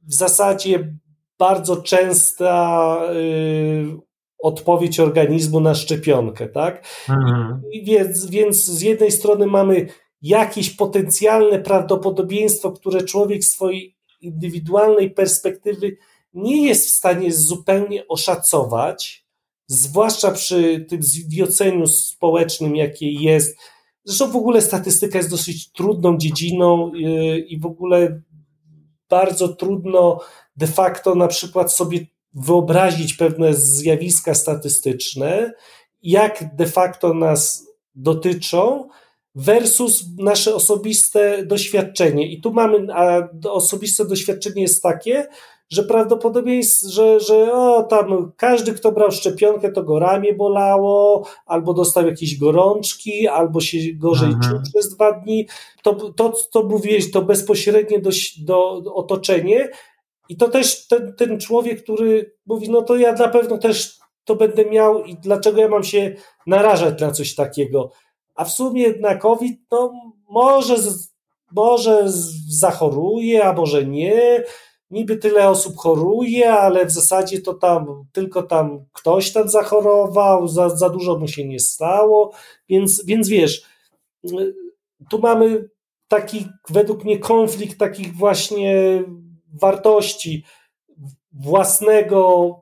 [0.07, 0.93] w zasadzie
[1.39, 4.08] bardzo częsta yy,
[4.39, 6.87] odpowiedź organizmu na szczepionkę, tak?
[7.09, 7.61] Mhm.
[7.83, 9.87] Więc, więc z jednej strony mamy
[10.21, 15.97] jakieś potencjalne prawdopodobieństwo, które człowiek z swojej indywidualnej perspektywy
[16.33, 19.25] nie jest w stanie zupełnie oszacować,
[19.67, 23.57] zwłaszcza przy tym zwioceniu społecznym, jakie jest.
[24.03, 28.21] Zresztą w ogóle statystyka jest dosyć trudną dziedziną yy, i w ogóle
[29.09, 30.19] bardzo trudno
[30.55, 35.53] de facto na przykład sobie wyobrazić pewne zjawiska statystyczne,
[36.03, 38.89] jak de facto nas dotyczą,
[39.35, 42.31] versus nasze osobiste doświadczenie.
[42.31, 45.27] I tu mamy, a osobiste doświadczenie jest takie,
[45.69, 51.73] że prawdopodobieństwo, że, że o, tam każdy, kto brał szczepionkę, to go ramię bolało, albo
[51.73, 54.53] dostał jakieś gorączki, albo się gorzej mhm.
[54.53, 55.47] czuł przez dwa dni.
[55.83, 59.69] To, to, to mówiłeś, to bezpośrednie do, do otoczenie.
[60.29, 64.35] I to też ten, ten człowiek, który mówi, no to ja na pewno też to
[64.35, 66.15] będę miał i dlaczego ja mam się
[66.47, 67.91] narażać na coś takiego.
[68.35, 69.93] A w sumie na COVID, no
[70.29, 70.75] może,
[71.51, 72.03] może
[72.49, 74.43] zachoruje, a może nie.
[74.91, 80.69] Niby tyle osób choruje, ale w zasadzie to tam tylko tam ktoś tam zachorował, za,
[80.69, 82.31] za dużo mu się nie stało,
[82.69, 83.61] więc, więc wiesz,
[85.09, 85.69] tu mamy
[86.07, 89.03] taki według mnie konflikt takich właśnie
[89.53, 90.43] wartości
[91.31, 92.53] własnego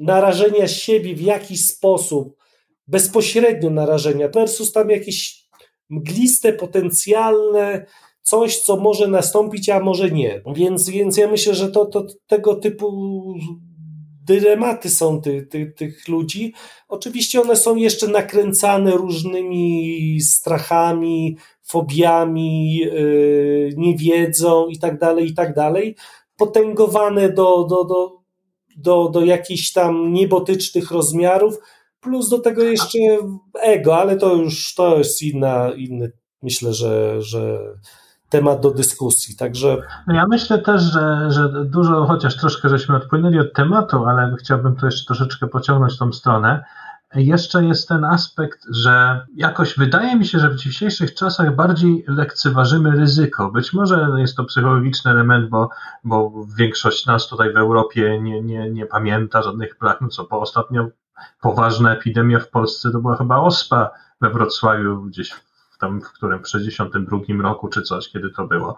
[0.00, 2.36] narażenia siebie w jakiś sposób,
[2.86, 5.42] bezpośrednio narażenia, versus tam jakieś
[5.88, 7.86] mgliste, potencjalne
[8.22, 10.42] coś, co może nastąpić, a może nie.
[10.54, 13.14] Więc, więc ja myślę, że to, to tego typu
[14.24, 16.52] dylematy są ty, ty, tych ludzi.
[16.88, 25.54] Oczywiście one są jeszcze nakręcane różnymi strachami, fobiami, yy, niewiedzą i tak dalej, i tak
[25.54, 25.96] dalej,
[26.46, 28.18] potęgowane do, do, do,
[28.76, 31.58] do, do jakichś tam niebotycznych rozmiarów,
[32.00, 32.98] plus do tego jeszcze
[33.62, 37.58] ego, ale to już to jest inna, inny, myślę, że, że
[38.28, 39.36] temat do dyskusji.
[39.36, 39.76] Także.
[40.06, 44.76] No ja myślę też, że, że dużo, chociaż troszkę żeśmy odpłynęli od tematu, ale chciałbym
[44.76, 46.64] tu jeszcze troszeczkę pociągnąć tą stronę.
[47.14, 52.90] Jeszcze jest ten aspekt, że jakoś wydaje mi się, że w dzisiejszych czasach bardziej lekceważymy
[52.90, 53.50] ryzyko.
[53.50, 55.68] Być może jest to psychologiczny element, bo,
[56.04, 60.00] bo większość nas tutaj w Europie nie, nie, nie pamięta żadnych plag.
[60.00, 60.88] No co, po ostatnio
[61.40, 65.34] poważna epidemia w Polsce to była chyba ospa we Wrocławiu gdzieś
[65.80, 68.76] tam w którym w 62 roku czy coś, kiedy to było.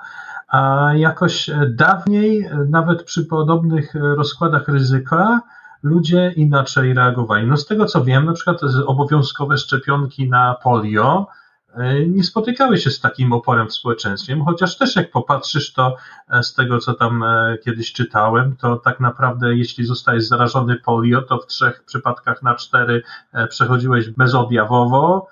[0.48, 5.40] A jakoś dawniej, nawet przy podobnych rozkładach ryzyka,
[5.84, 7.46] ludzie inaczej reagowali.
[7.46, 11.26] No z tego co wiem, na przykład obowiązkowe szczepionki na polio
[11.74, 15.96] e, nie spotykały się z takim oporem w społeczeństwie, chociaż też jak popatrzysz, to
[16.30, 21.22] e, z tego co tam e, kiedyś czytałem, to tak naprawdę jeśli zostajesz zarażony polio,
[21.22, 23.02] to w trzech przypadkach na cztery
[23.48, 25.28] przechodziłeś bezobjawowo,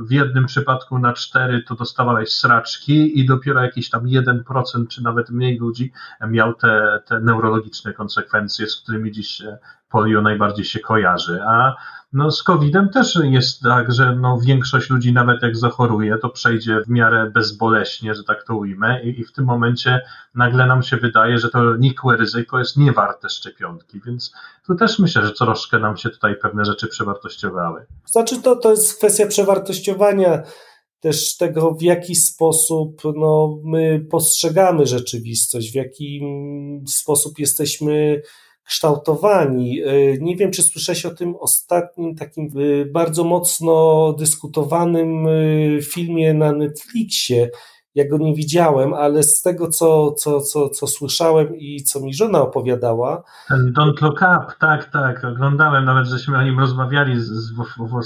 [0.00, 5.30] w jednym przypadku na cztery to dostawałeś sraczki i dopiero jakiś tam 1% czy nawet
[5.30, 5.92] mniej ludzi
[6.28, 9.42] miał te, te neurologiczne konsekwencje, z którymi dziś
[9.90, 11.40] polio najbardziej się kojarzy.
[11.48, 11.74] A
[12.12, 16.80] no z COVID-em też jest tak, że no większość ludzi nawet jak zachoruje, to przejdzie
[16.86, 20.00] w miarę bezboleśnie, że tak to ujmę i, i w tym momencie
[20.34, 24.32] nagle nam się wydaje, że to nikłe ryzyko jest niewarte szczepionki, więc
[24.66, 27.86] tu też myślę, że troszkę nam się tutaj pewne rzeczy przewartościowały.
[28.06, 30.42] Znaczy to, to jest kwestia przewartościowania
[31.00, 36.20] też tego, w jaki sposób no, my postrzegamy rzeczywistość, w jaki
[36.88, 38.22] sposób jesteśmy
[38.68, 39.82] kształtowani.
[39.82, 46.34] E, nie wiem, czy słyszałeś o tym ostatnim takim e, bardzo mocno dyskutowanym e, filmie
[46.34, 47.50] na Netflixie,
[47.94, 52.14] ja go nie widziałem, ale z tego, co, co, co, co słyszałem i co mi
[52.14, 53.22] żona opowiadała.
[53.48, 57.62] Ten Don't Look Up, tak, tak, oglądałem, nawet żeśmy o nim rozmawiali z, z, w,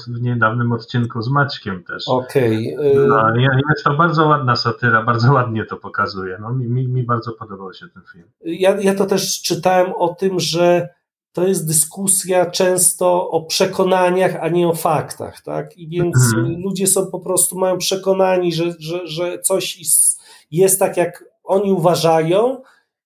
[0.09, 2.05] w, niedawnym odcinku z Maćkiem też.
[2.09, 2.77] Okej.
[2.77, 3.07] Okay.
[3.09, 6.39] No, jest to bardzo ładna satyra, bardzo ładnie to pokazuje.
[6.41, 8.25] No, mi, mi, mi bardzo podobał się ten film.
[8.45, 10.89] Ja, ja to też czytałem o tym, że
[11.33, 15.79] to jest dyskusja często o przekonaniach, a nie o faktach, tak?
[15.79, 16.61] I więc mhm.
[16.61, 19.79] ludzie są po prostu, mają przekonani, że, że, że coś
[20.51, 22.63] jest tak, jak oni uważają,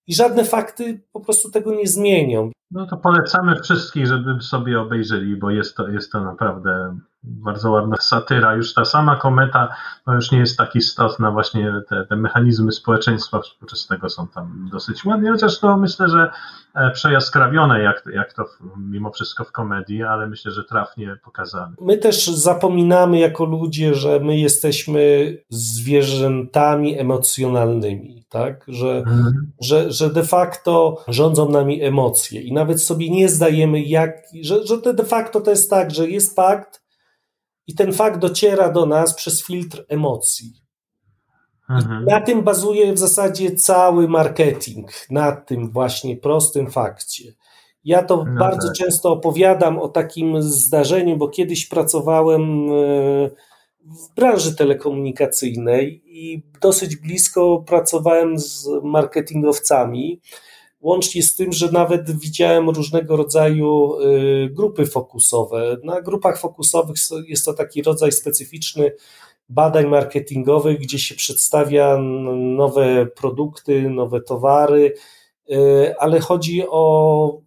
[0.07, 2.51] i żadne fakty po prostu tego nie zmienią.
[2.71, 7.95] No to polecamy wszystkich, żeby sobie obejrzeli, bo jest to, jest to naprawdę bardzo ładna
[7.99, 8.55] satyra.
[8.55, 9.75] Już ta sama kometa
[10.07, 15.05] no już nie jest tak istotna, właśnie te, te mechanizmy społeczeństwa współczesnego są tam dosyć
[15.05, 16.31] ładnie, chociaż to myślę, że
[16.75, 18.45] e, przejaskrawione, jak, jak to
[18.77, 21.75] mimo wszystko w komedii, ale myślę, że trafnie pokazane.
[21.81, 28.65] My też zapominamy jako ludzie, że my jesteśmy zwierzętami emocjonalnymi, tak?
[28.67, 29.51] Że, mhm.
[29.61, 34.93] że, że de facto rządzą nami emocje i nawet sobie nie zdajemy, jak, że, że
[34.93, 36.81] de facto to jest tak, że jest fakt,
[37.67, 40.53] i ten fakt dociera do nas przez filtr emocji.
[41.69, 42.05] Mhm.
[42.05, 47.33] Na tym bazuje w zasadzie cały marketing, na tym właśnie prostym fakcie.
[47.83, 48.77] Ja to no bardzo tak.
[48.77, 53.29] często opowiadam o takim zdarzeniu, bo kiedyś pracowałem e,
[53.85, 60.21] w branży telekomunikacyjnej i dosyć blisko pracowałem z marketingowcami.
[60.81, 65.77] Łącznie z tym, że nawet widziałem różnego rodzaju y, grupy fokusowe.
[65.83, 68.91] Na grupach fokusowych jest to taki rodzaj specyficzny
[69.49, 71.97] badań marketingowych, gdzie się przedstawia
[72.57, 74.93] nowe produkty, nowe towary
[75.99, 77.41] ale chodzi o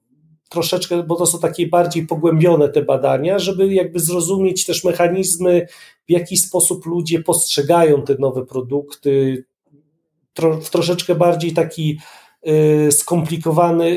[0.49, 5.67] troszeczkę, bo to są takie bardziej pogłębione te badania, żeby jakby zrozumieć też mechanizmy,
[6.09, 9.45] w jaki sposób ludzie postrzegają te nowe produkty,
[10.63, 11.99] w troszeczkę bardziej taki
[12.91, 13.97] skomplikowany,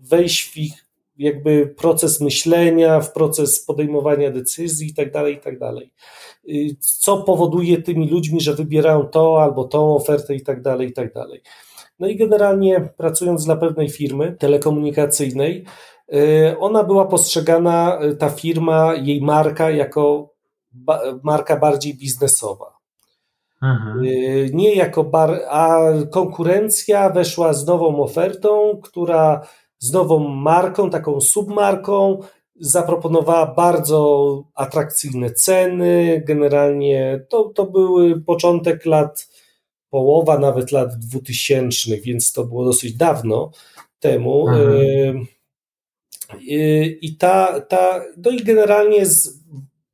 [0.00, 0.86] wejść w ich
[1.18, 5.90] jakby proces myślenia, w proces podejmowania decyzji i tak dalej, i tak.
[6.48, 10.92] Y, co powoduje tymi ludźmi, że wybierają to albo tą ofertę i tak dalej, i
[11.12, 11.42] dalej.
[11.98, 15.64] No i generalnie pracując dla pewnej firmy telekomunikacyjnej,
[16.14, 20.34] y, ona była postrzegana, y, ta firma, jej marka, jako
[21.22, 22.75] marka bardziej biznesowa.
[23.62, 24.02] Mhm.
[24.52, 25.78] Nie jako bar, a
[26.10, 29.46] konkurencja weszła z nową ofertą, która
[29.78, 32.18] z nową marką, taką submarką.
[32.60, 36.22] Zaproponowała bardzo atrakcyjne ceny.
[36.26, 39.28] Generalnie to, to były początek lat,
[39.90, 43.50] połowa nawet lat 2000, więc to było dosyć dawno
[43.98, 44.48] temu.
[44.48, 45.26] Mhm.
[47.00, 49.45] I ta, ta, no i generalnie z,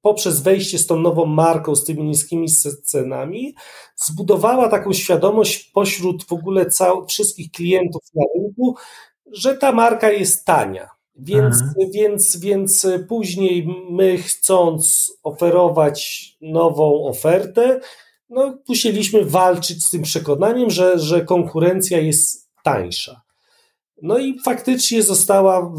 [0.03, 2.49] poprzez wejście z tą nową marką, z tymi niskimi
[2.85, 3.55] cenami,
[3.97, 8.77] zbudowała taką świadomość pośród w ogóle cał, wszystkich klientów na rynku,
[9.33, 10.89] że ta marka jest tania.
[11.17, 11.91] Więc, mhm.
[11.95, 17.81] więc, więc później my chcąc oferować nową ofertę,
[18.29, 23.23] no, musieliśmy walczyć z tym przekonaniem, że, że konkurencja jest tańsza.
[24.03, 25.73] No i faktycznie została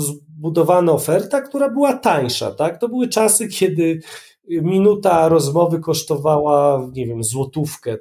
[0.43, 2.51] zbudowana oferta, która była tańsza.
[2.51, 2.79] Tak?
[2.79, 4.01] To były czasy, kiedy
[4.47, 7.97] minuta rozmowy kosztowała, nie wiem, złotówkę.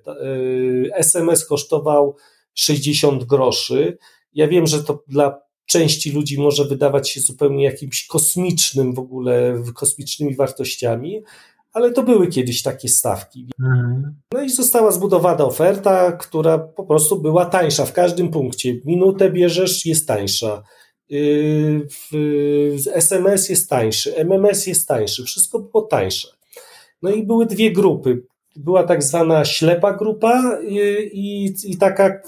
[0.95, 2.17] SMS y, kosztował
[2.55, 3.99] 60 groszy.
[4.33, 9.63] Ja wiem, że to dla części ludzi może wydawać się zupełnie jakimś kosmicznym w ogóle,
[9.75, 11.23] kosmicznymi wartościami,
[11.73, 13.49] ale to były kiedyś takie stawki.
[13.61, 14.15] Mhm.
[14.33, 18.81] No i została zbudowana oferta, która po prostu była tańsza w każdym punkcie.
[18.85, 20.63] Minutę bierzesz, jest tańsza.
[22.95, 26.29] SMS jest tańszy, MMS jest tańszy, wszystko było tańsze.
[27.03, 28.23] No i były dwie grupy
[28.57, 30.59] była tak zwana ślepa grupa
[31.13, 32.23] i, i taka,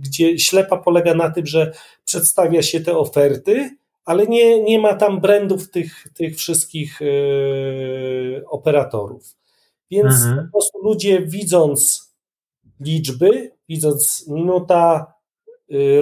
[0.00, 1.72] gdzie ślepa polega na tym, że
[2.04, 3.70] przedstawia się te oferty,
[4.04, 9.36] ale nie, nie ma tam brandów tych, tych wszystkich yy, operatorów.
[9.90, 10.46] Więc mhm.
[10.46, 12.12] po prostu ludzie widząc
[12.80, 15.12] liczby, widząc minuta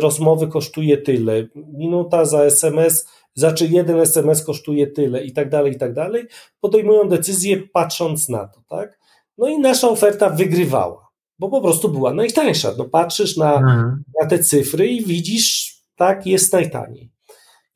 [0.01, 5.79] rozmowy kosztuje tyle, minuta za SMS znaczy jeden SMS kosztuje tyle i tak dalej, i
[5.79, 6.27] tak dalej,
[6.61, 8.99] podejmują decyzję patrząc na to, tak?
[9.39, 11.09] No i nasza oferta wygrywała,
[11.39, 12.73] bo po prostu była najtańsza.
[12.79, 14.03] No patrzysz na, mhm.
[14.21, 17.11] na te cyfry i widzisz, tak, jest najtaniej.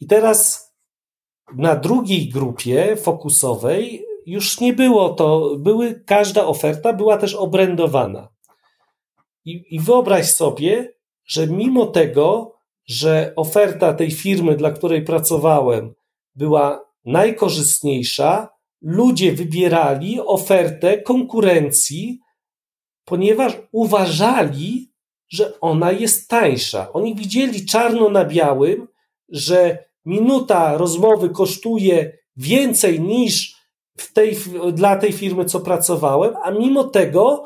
[0.01, 0.68] I teraz
[1.57, 8.28] na drugiej grupie fokusowej już nie było to, były, każda oferta była też obrędowana.
[9.45, 10.93] I, I wyobraź sobie,
[11.28, 12.54] że mimo tego,
[12.86, 15.94] że oferta tej firmy, dla której pracowałem,
[16.34, 18.48] była najkorzystniejsza,
[18.82, 22.20] ludzie wybierali ofertę konkurencji,
[23.04, 24.92] ponieważ uważali,
[25.28, 26.92] że ona jest tańsza.
[26.92, 28.88] Oni widzieli czarno na białym,
[29.28, 33.56] że minuta rozmowy kosztuje więcej niż
[33.98, 34.36] w tej,
[34.72, 37.44] dla tej firmy, co pracowałem, a mimo tego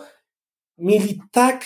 [0.78, 1.64] mieli tak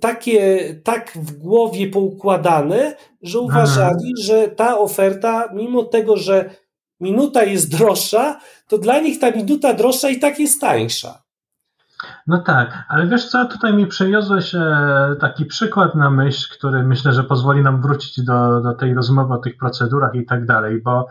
[0.00, 6.50] takie, tak w głowie poukładane, że uważali, że ta oferta, mimo tego, że
[7.00, 11.22] minuta jest droższa, to dla nich ta minuta droższa i tak jest tańsza.
[12.26, 17.12] No tak, ale wiesz co, tutaj mi przyniosłeś e, taki przykład na myśl, który myślę,
[17.12, 21.06] że pozwoli nam wrócić do, do tej rozmowy o tych procedurach i tak dalej, bo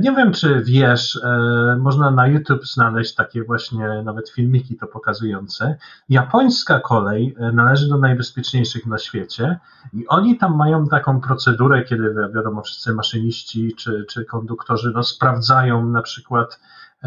[0.00, 5.76] nie wiem, czy wiesz, e, można na YouTube znaleźć takie właśnie nawet filmiki to pokazujące.
[6.08, 9.58] Japońska kolej e, należy do najbezpieczniejszych na świecie
[9.92, 15.86] i oni tam mają taką procedurę, kiedy wiadomo, wszyscy maszyniści czy, czy konduktorzy no, sprawdzają
[15.86, 16.60] na przykład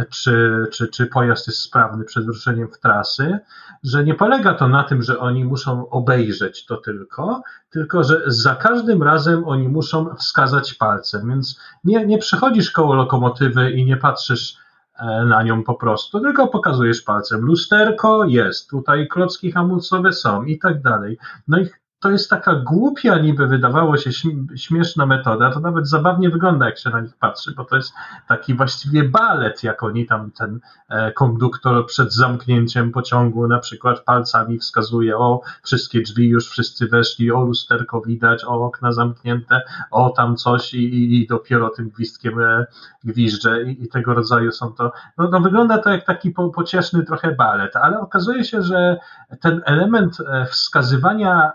[0.10, 3.40] czy, czy, czy pojazd jest sprawny przed ruszeniem w trasy,
[3.84, 8.56] że nie polega to na tym, że oni muszą obejrzeć to tylko, tylko że za
[8.56, 14.58] każdym razem oni muszą wskazać palcem, więc nie, nie przechodzisz koło lokomotywy i nie patrzysz
[15.00, 17.42] e, na nią po prostu, tylko pokazujesz palcem.
[17.42, 21.18] Lusterko jest, tutaj klocki hamulcowe są i tak dalej.
[21.48, 21.68] No i
[22.00, 24.10] to jest taka głupia niby wydawało się
[24.56, 27.94] śmieszna metoda, to nawet zabawnie wygląda jak się na nich patrzy, bo to jest
[28.28, 34.60] taki właściwie balet, jak oni tam ten e, konduktor przed zamknięciem pociągu na przykład palcami
[34.60, 40.36] wskazuje, o wszystkie drzwi już wszyscy weszli, o lusterko widać, o okna zamknięte, o tam
[40.36, 42.66] coś i, i dopiero tym gwizdkiem e,
[43.04, 47.04] gwizdże i, i, tego rodzaju są to, no, no wygląda to jak taki po, pocieszny
[47.04, 48.98] trochę balet, ale okazuje się, że
[49.42, 51.52] ten element e, wskazywania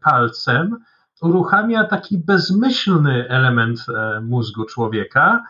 [0.00, 0.76] palcem
[1.24, 3.86] uruchamia taki bezmyślny element
[4.22, 5.44] mózgu człowieka,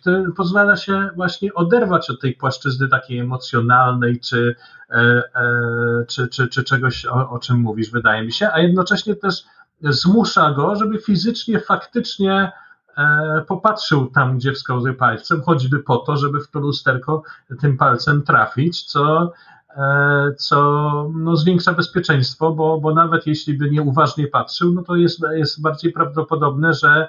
[0.00, 4.56] który pozwala się właśnie oderwać od tej płaszczyzny takiej emocjonalnej, czy,
[6.08, 9.44] czy, czy, czy czegoś, o, o czym mówisz, wydaje mi się, a jednocześnie też
[9.82, 12.52] zmusza go, żeby fizycznie, faktycznie
[13.00, 17.22] E, popatrzył tam, gdzie wskazuje palcem, choćby po to, żeby w to lusterko
[17.60, 19.30] tym palcem trafić, co, e,
[20.36, 25.62] co no, zwiększa bezpieczeństwo, bo, bo nawet jeśli by nieuważnie patrzył, no to jest, jest
[25.62, 27.08] bardziej prawdopodobne, że,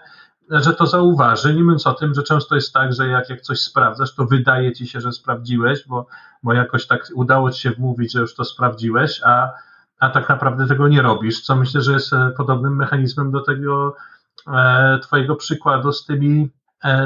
[0.49, 3.59] że to zauważy, nie mówiąc o tym, że często jest tak, że jak, jak coś
[3.59, 6.07] sprawdzasz, to wydaje ci się, że sprawdziłeś, bo,
[6.43, 9.49] bo jakoś tak udało ci się wmówić, że już to sprawdziłeś, a,
[9.99, 13.95] a tak naprawdę tego nie robisz, co myślę, że jest e, podobnym mechanizmem do tego,
[14.47, 16.49] E, twojego przykładu z tymi, e,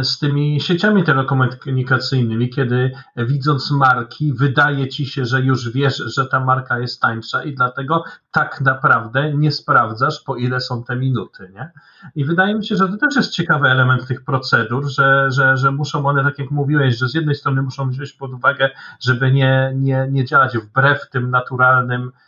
[0.03, 6.39] z tymi sieciami telekomunikacyjnymi, kiedy widząc marki, wydaje ci się, że już wiesz, że ta
[6.39, 11.51] marka jest tańsza i dlatego tak naprawdę nie sprawdzasz, po ile są te minuty.
[11.53, 11.71] Nie?
[12.15, 15.71] I wydaje mi się, że to też jest ciekawy element tych procedur, że, że, że
[15.71, 18.69] muszą one, tak jak mówiłeś, że z jednej strony muszą wziąć pod uwagę,
[18.99, 22.24] żeby nie, nie, nie działać wbrew tym naturalnym E,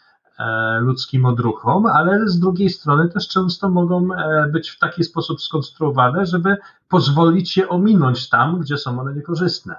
[0.80, 6.26] ludzkim odruchom, ale z drugiej strony też często mogą e, być w taki sposób skonstruowane,
[6.26, 6.58] żeby
[6.90, 9.76] pozwolić je ominąć tam, gdzie są one niekorzystne.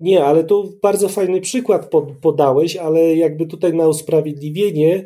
[0.00, 5.04] Nie, ale tu bardzo fajny przykład podałeś, ale jakby tutaj na usprawiedliwienie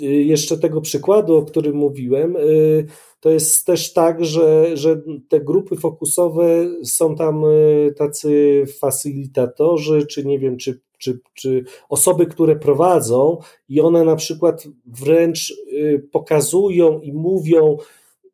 [0.00, 2.86] y, jeszcze tego przykładu, o którym mówiłem, y,
[3.20, 6.46] to jest też tak, że, że te grupy fokusowe
[6.84, 13.38] są tam y, tacy facylitatorzy, czy nie wiem, czy czy, czy osoby, które prowadzą
[13.68, 17.76] i one na przykład wręcz y, pokazują i mówią,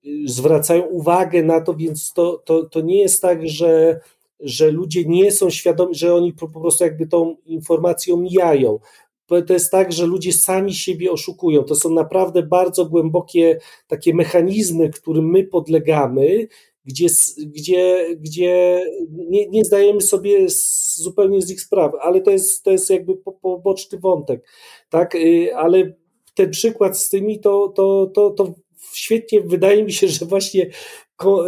[0.06, 4.00] y, zwracają uwagę na to, więc to, to, to nie jest tak, że,
[4.40, 8.78] że ludzie nie są świadomi, że oni po, prostu jakby tą informacją mijają.
[9.26, 11.62] To jest tak, że ludzie sami siebie oszukują.
[11.62, 16.48] To są naprawdę bardzo głębokie takie mechanizmy, którym my podlegamy,
[16.90, 17.06] gdzie,
[17.46, 20.46] gdzie, gdzie nie, nie zdajemy sobie
[20.94, 24.48] zupełnie z ich sprawy, ale to jest, to jest jakby poboczny wątek,
[24.88, 25.92] tak, y, ale
[26.34, 28.54] ten przykład z tymi to, to, to, to
[28.94, 30.70] świetnie wydaje mi się, że właśnie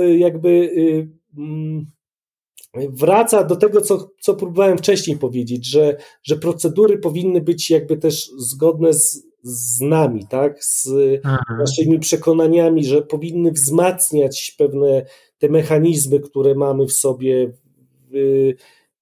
[0.01, 1.87] y, jakby y, mm,
[2.75, 8.31] wraca do tego, co, co próbowałem wcześniej powiedzieć, że, że procedury powinny być jakby też
[8.39, 10.87] zgodne z, z nami, tak, z
[11.25, 11.59] mhm.
[11.59, 15.05] naszymi przekonaniami, że powinny wzmacniać pewne
[15.39, 17.53] te mechanizmy, które mamy w sobie,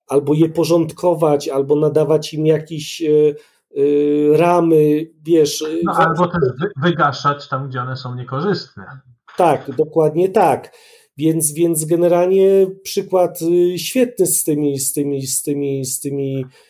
[0.07, 5.65] albo je porządkować, albo nadawać im jakieś e, e, ramy, wiesz.
[5.85, 6.43] No, albo też
[6.83, 8.85] wygaszać tam, gdzie one są niekorzystne.
[9.37, 10.73] Tak, dokładnie tak.
[11.17, 16.70] Więc, więc generalnie przykład y, świetny z tymi, z tymi, z tymi, z tymi y,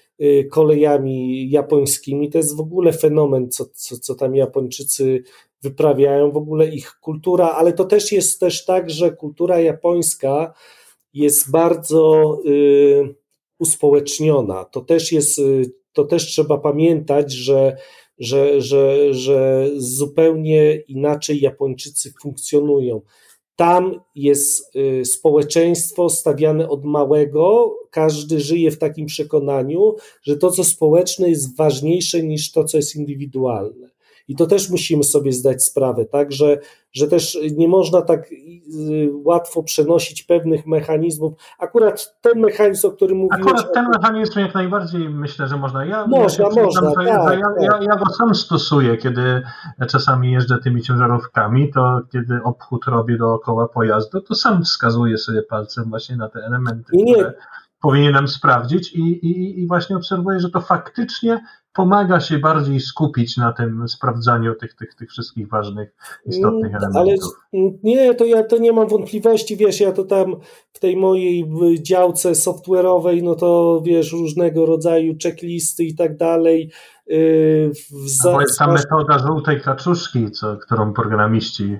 [0.51, 2.31] kolejami japońskimi.
[2.31, 5.23] To jest w ogóle fenomen, co, co, co tam Japończycy
[5.63, 10.55] wyprawiają, w ogóle ich kultura, ale to też jest też tak, że kultura japońska
[11.15, 13.15] jest bardzo y,
[13.59, 14.65] uspołeczniona.
[14.65, 17.77] To też jest, y, to też trzeba pamiętać, że,
[18.19, 23.01] że, że, że zupełnie inaczej Japończycy funkcjonują.
[23.61, 30.65] Tam jest y, społeczeństwo stawiane od małego, każdy żyje w takim przekonaniu, że to, co
[30.65, 33.90] społeczne, jest ważniejsze niż to, co jest indywidualne.
[34.31, 36.59] I to też musimy sobie zdać sprawę, tak, że,
[36.93, 41.33] że też nie można tak y, łatwo przenosić pewnych mechanizmów.
[41.59, 43.43] Akurat ten mechanizm, o którym mówiłem.
[43.43, 45.85] Akurat ten mechanizm jak najbardziej myślę, że można.
[45.85, 46.93] Ja, można, ja można.
[46.95, 47.41] tak, ja, tak.
[47.41, 49.43] Ja, ja, go sam stosuję, kiedy
[49.89, 55.85] czasami jeżdżę tymi ciężarówkami, to kiedy obchód robię dookoła pojazdu, to sam wskazuję sobie palcem
[55.91, 57.15] właśnie na te elementy, nie, nie.
[57.15, 57.33] które
[57.83, 61.41] powinienem sprawdzić i, i, i właśnie obserwuję, że to faktycznie
[61.73, 65.95] pomaga się bardziej skupić na tym sprawdzaniu tych, tych, tych wszystkich ważnych,
[66.27, 67.33] istotnych mm, elementów.
[67.53, 70.37] Ale nie, to ja to nie mam wątpliwości, wiesz, ja to tam
[70.73, 71.47] w tej mojej
[71.83, 76.71] działce software'owej, no to wiesz, różnego rodzaju checklisty i tak dalej.
[77.07, 77.73] Yy,
[78.23, 81.79] to jest ta metoda żółtej kaczuszki, co, którą programiści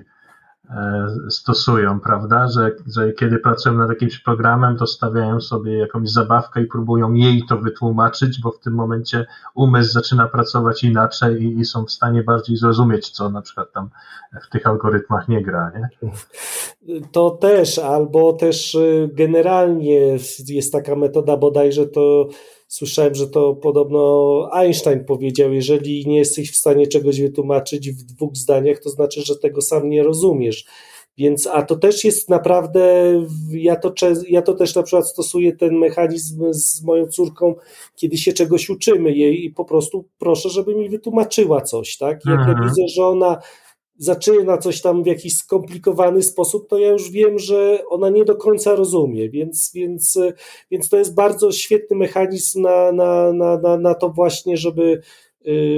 [1.29, 2.47] stosują, prawda?
[2.47, 7.43] Że, że kiedy pracują nad jakimś programem, to stawiają sobie jakąś zabawkę i próbują jej
[7.49, 12.23] to wytłumaczyć, bo w tym momencie umysł zaczyna pracować inaczej i, i są w stanie
[12.23, 13.89] bardziej zrozumieć, co na przykład tam
[14.43, 16.11] w tych algorytmach nie gra, nie?
[17.11, 20.17] To też, albo też y, generalnie
[20.47, 22.27] jest taka metoda bodajże to
[22.71, 28.35] Słyszałem, że to podobno Einstein powiedział: Jeżeli nie jesteś w stanie czegoś wytłumaczyć w dwóch
[28.35, 30.65] zdaniach, to znaczy, że tego sam nie rozumiesz.
[31.17, 33.13] Więc, a to też jest naprawdę,
[33.51, 33.93] ja to,
[34.29, 37.55] ja to też na przykład stosuję ten mechanizm z moją córką,
[37.95, 42.25] kiedy się czegoś uczymy jej i po prostu proszę, żeby mi wytłumaczyła coś, tak?
[42.25, 42.57] Jak mhm.
[42.57, 43.41] ja widzę, że ona
[43.97, 48.35] zaczyna coś tam w jakiś skomplikowany sposób, to ja już wiem, że ona nie do
[48.35, 50.19] końca rozumie, więc, więc,
[50.71, 55.01] więc to jest bardzo świetny mechanizm na, na, na, na to właśnie, żeby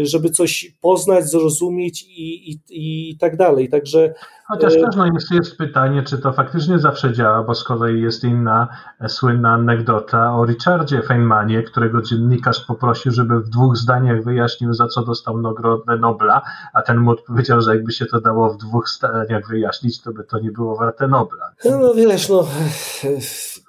[0.03, 3.69] żeby coś poznać, zrozumieć i, i, i tak dalej.
[3.69, 4.13] Także
[4.47, 8.01] Chociaż e, też no, jest, jest pytanie, czy to faktycznie zawsze działa, bo z kolei
[8.01, 8.67] jest inna
[9.01, 14.87] e, słynna anegdota o Richardzie Feynmanie, którego dziennikarz poprosił, żeby w dwóch zdaniach wyjaśnił, za
[14.87, 16.41] co dostał Nagrodę Nobla,
[16.73, 20.23] a ten mu odpowiedział, że jakby się to dało w dwóch zdaniach wyjaśnić, to by
[20.23, 21.51] to nie było warte Nobla.
[21.65, 22.47] No, no wiesz, no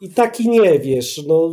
[0.01, 1.51] i tak i nie, wiesz, no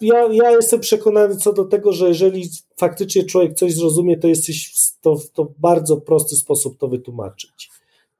[0.00, 4.72] ja, ja jestem przekonany co do tego, że jeżeli faktycznie człowiek coś zrozumie, to jesteś
[5.00, 7.70] to, to w bardzo prosty sposób to wytłumaczyć.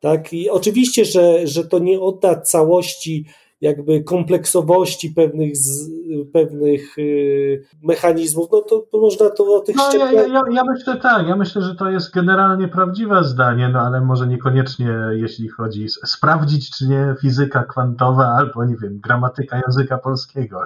[0.01, 0.33] Tak?
[0.33, 3.25] I oczywiście, że, że to nie odda całości
[3.62, 5.90] jakby kompleksowości pewnych, z,
[6.32, 10.96] pewnych yy, mechanizmów, no to, to, można to o tych no, ja, ja, ja, myślę
[10.96, 15.88] tak, ja myślę, że to jest generalnie prawdziwe zdanie, no ale może niekoniecznie jeśli chodzi
[15.88, 20.60] sprawdzić, czy nie fizyka kwantowa albo nie wiem, gramatyka języka polskiego.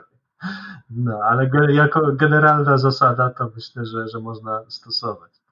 [0.91, 5.46] No, ale jako generalna zasada to myślę, że, że można stosować.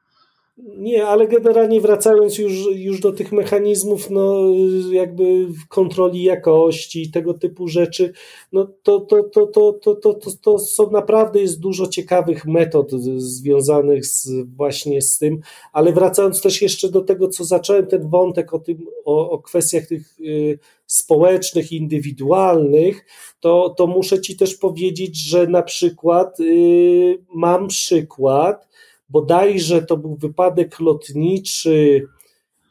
[0.57, 4.45] Nie, ale generalnie wracając już, już do tych mechanizmów, no
[4.93, 8.13] jakby kontroli jakości tego typu rzeczy,
[8.53, 12.91] no to, to, to, to, to, to, to, to są naprawdę jest dużo ciekawych metod
[13.17, 15.41] związanych z, właśnie z tym,
[15.73, 19.87] ale wracając też jeszcze do tego, co zacząłem ten wątek o tym, o, o kwestiach
[19.87, 23.05] tych y, społecznych, indywidualnych,
[23.41, 28.69] to, to muszę Ci też powiedzieć, że na przykład y, mam przykład,
[29.15, 32.07] bodajże to był wypadek lotniczy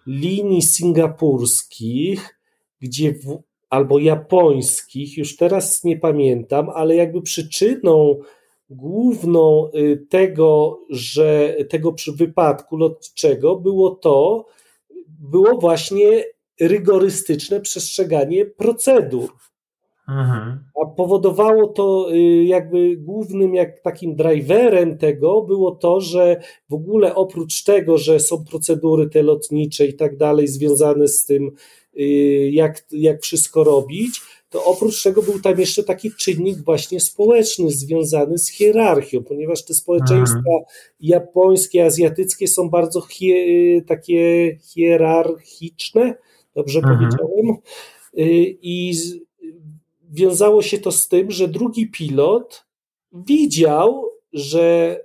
[0.07, 2.39] linii singapurskich,
[2.81, 8.19] gdzie w, albo japońskich, już teraz nie pamiętam, ale jakby przyczyną
[8.69, 14.45] główną y, tego, że tego wypadku lotniczego było to,
[15.07, 16.23] było właśnie
[16.59, 19.29] rygorystyczne przestrzeganie procedur.
[20.07, 20.63] Mhm.
[20.81, 27.15] A powodowało to y, jakby głównym jak takim driverem tego było to, że w ogóle
[27.15, 31.51] oprócz tego, że są procedury te lotnicze i tak dalej związane z tym,
[31.99, 37.71] y, jak, jak wszystko robić, to oprócz tego był tam jeszcze taki czynnik właśnie społeczny
[37.71, 40.63] związany z hierarchią, ponieważ te społeczeństwa mhm.
[40.99, 46.15] japońskie, azjatyckie są bardzo hie, takie hierarchiczne,
[46.55, 46.97] dobrze mhm.
[46.97, 47.57] powiedziałem,
[48.17, 48.93] y, i
[50.13, 52.65] wiązało się to z tym, że drugi pilot
[53.11, 54.97] widział, że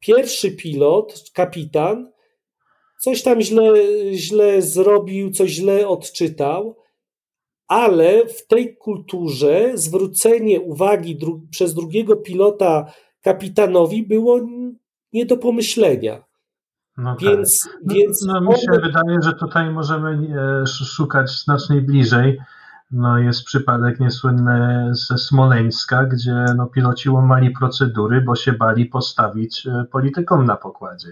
[0.00, 2.12] pierwszy pilot, kapitan,
[3.00, 3.72] coś tam źle,
[4.12, 6.76] źle zrobił, coś źle odczytał,
[7.68, 14.40] ale w tej kulturze zwrócenie uwagi dru przez drugiego pilota kapitanowi było
[15.12, 16.24] nie do pomyślenia.
[16.96, 17.94] No więc, tak.
[17.94, 18.80] więc no, no mi się on...
[18.80, 20.10] wydaje, że tutaj możemy
[20.62, 22.38] e, szukać znacznie bliżej
[22.94, 29.66] no jest przypadek niesłynny ze Smoleńska, gdzie no, piloci łamali procedury, bo się bali postawić
[29.66, 31.08] e, politykom na pokładzie.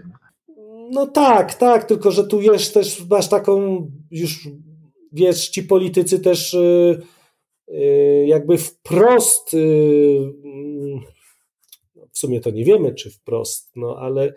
[0.91, 4.49] No tak, tak, tylko że tu jest też masz taką już
[5.13, 6.57] wiesz, ci politycy też
[7.69, 10.33] yy, jakby wprost yy,
[12.13, 14.35] w sumie to nie wiemy, czy wprost, no ale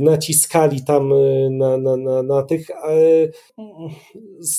[0.00, 2.66] naciskali tam y, na, na, na, na tych.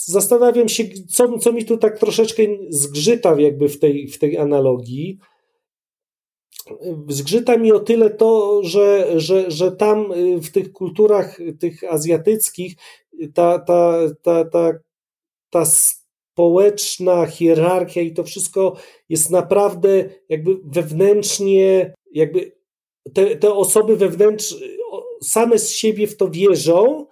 [0.06, 5.18] Zastanawiam się, co, co mi tu tak troszeczkę zgrzyta jakby w tej, w tej analogii.
[7.08, 12.76] Zgrzyta mi o tyle to, że, że, że tam y, w tych kulturach tych azjatyckich
[13.34, 14.72] ta, ta, ta, ta,
[15.50, 18.76] ta społeczna hierarchia i to wszystko
[19.10, 22.52] jest naprawdę jakby wewnętrznie, jakby
[23.14, 24.58] te, te osoby wewnętrzne
[25.24, 27.06] same z siebie w to wierzą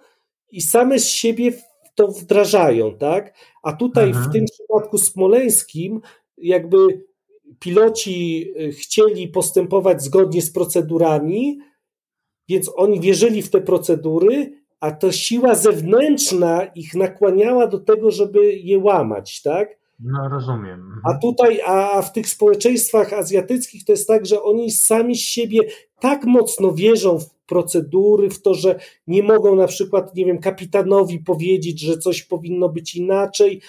[0.50, 1.62] i same z siebie w
[1.94, 3.34] to wdrażają, tak?
[3.62, 4.24] A tutaj mhm.
[4.24, 6.00] w tym przypadku smoleńskim
[6.38, 7.04] jakby
[7.58, 11.58] piloci y, chcieli postępować zgodnie z procedurami,
[12.48, 18.52] więc oni wierzyli w te procedury, a to siła zewnętrzna ich nakłaniała do tego, żeby
[18.52, 19.82] je łamać, tak?
[20.00, 20.80] No, rozumiem.
[20.80, 21.00] Mhm.
[21.04, 25.60] A tutaj, a w tych społeczeństwach azjatyckich to jest tak, że oni sami z siebie
[26.00, 31.18] tak mocno wierzą w procedury, w to, że nie mogą na przykład, nie wiem, kapitanowi
[31.18, 33.60] powiedzieć, że coś powinno być inaczej.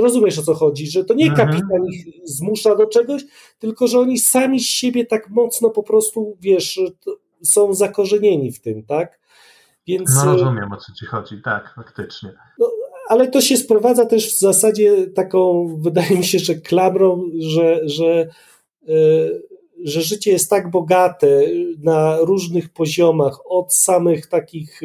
[0.00, 1.48] Rozumiesz o co chodzi, że to nie mhm.
[1.48, 3.22] kapitan ich zmusza do czegoś,
[3.58, 6.80] tylko że oni sami z siebie tak mocno po prostu, wiesz,
[7.42, 9.20] są zakorzenieni w tym, tak?
[9.86, 12.32] Więc, no rozumiem o co ci chodzi, tak, faktycznie.
[12.58, 12.70] No,
[13.08, 18.28] ale to się sprowadza też w zasadzie taką, wydaje mi się, że klamrą, że, że,
[19.84, 21.42] że życie jest tak bogate
[21.78, 24.80] na różnych poziomach, od samych takich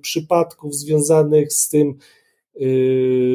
[0.00, 1.94] przypadków związanych z tym,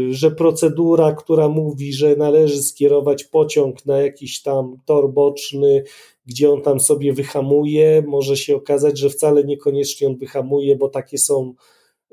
[0.09, 5.83] że procedura, która mówi, że należy skierować pociąg na jakiś tam tor boczny,
[6.25, 11.17] gdzie on tam sobie wyhamuje, może się okazać, że wcale niekoniecznie on wyhamuje, bo takie
[11.17, 11.53] są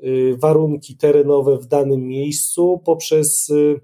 [0.03, 3.79] y, warunki terenowe w danym miejscu, poprzez y,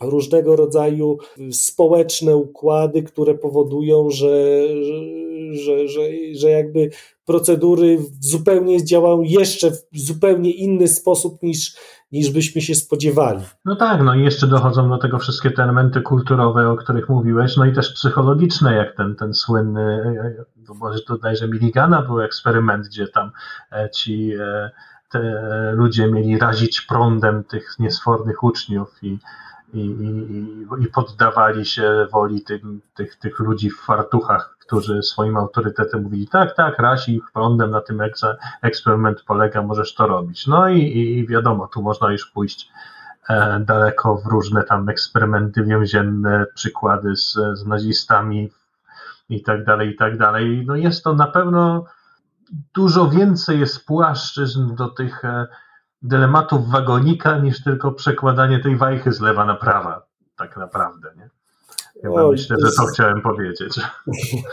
[0.00, 1.18] różnego rodzaju
[1.50, 4.62] społeczne układy, które powodują, że,
[5.54, 6.00] że, że,
[6.34, 6.90] że jakby
[7.24, 11.76] procedury zupełnie działają jeszcze w zupełnie inny sposób niż,
[12.12, 13.44] niż byśmy się spodziewali.
[13.64, 17.56] No tak, no i jeszcze dochodzą do tego wszystkie te elementy kulturowe, o których mówiłeś,
[17.56, 20.16] no i też psychologiczne, jak ten, ten słynny,
[20.80, 23.30] może tutaj, że Miligana był eksperyment, gdzie tam
[23.72, 24.70] e, ci e,
[25.72, 29.18] ludzie mieli razić prądem tych niesfornych uczniów i
[29.74, 32.44] i, i, i poddawali się woli
[32.94, 36.76] tych, tych ludzi w fartuchach, którzy swoim autorytetem mówili, tak, tak,
[37.08, 38.00] ich prądem, na tym
[38.62, 40.46] eksperyment polega, możesz to robić.
[40.46, 42.70] No i, i wiadomo, tu można już pójść
[43.28, 48.50] e, daleko w różne tam eksperymenty więzienne, przykłady z, z nazistami
[49.28, 50.64] i tak dalej, i tak dalej.
[50.66, 51.84] No jest to na pewno
[52.74, 55.46] dużo więcej jest płaszczyzn do tych e,
[56.04, 61.30] dylematów wagonika niż tylko przekładanie tej wajchy z lewa na prawa, tak naprawdę, nie?
[62.02, 63.80] Chyba myślę, że to chciałem powiedzieć.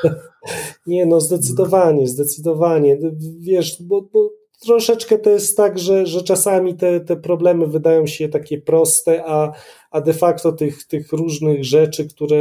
[0.87, 2.97] Nie, no zdecydowanie, zdecydowanie.
[3.39, 4.29] Wiesz, bo, bo
[4.61, 9.51] troszeczkę to jest tak, że, że czasami te, te problemy wydają się takie proste, a,
[9.91, 12.37] a de facto tych, tych różnych rzeczy, które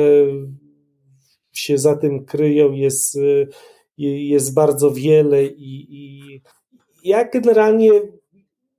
[1.53, 3.19] się za tym kryją, jest,
[3.99, 6.43] jest bardzo wiele i, i
[7.05, 7.91] ja generalnie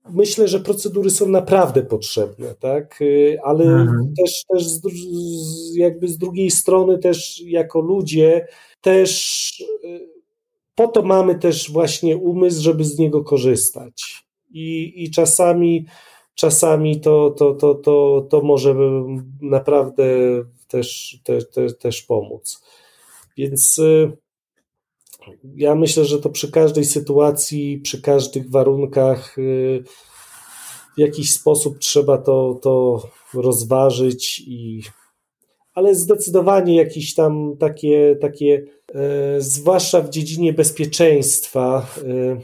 [0.10, 3.02] myślę, że procedury są naprawdę potrzebne, tak?
[3.02, 4.14] Y, ale mhm.
[4.18, 4.82] też, też z,
[5.76, 8.48] jakby z drugiej strony też jako ludzie
[8.82, 10.10] też y,
[10.76, 14.26] po to mamy też właśnie umysł, żeby z niego korzystać.
[14.52, 15.86] I, i czasami
[16.36, 18.76] czasami to, to, to, to, to może
[19.42, 20.04] naprawdę
[20.68, 22.62] też, te, te, też pomóc.
[23.38, 24.18] Więc y,
[25.56, 29.84] ja myślę, że to przy każdej sytuacji, przy każdych warunkach y,
[30.98, 33.04] w jakiś sposób trzeba to, to
[33.34, 34.82] rozważyć i
[35.74, 38.64] ale zdecydowanie jakieś tam takie, takie
[38.96, 42.38] e, zwłaszcza w dziedzinie bezpieczeństwa, e,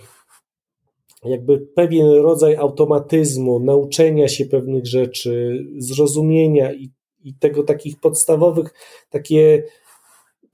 [1.29, 6.89] jakby pewien rodzaj automatyzmu, nauczenia się pewnych rzeczy, zrozumienia i,
[7.23, 8.73] i tego takich podstawowych,
[9.09, 9.63] takie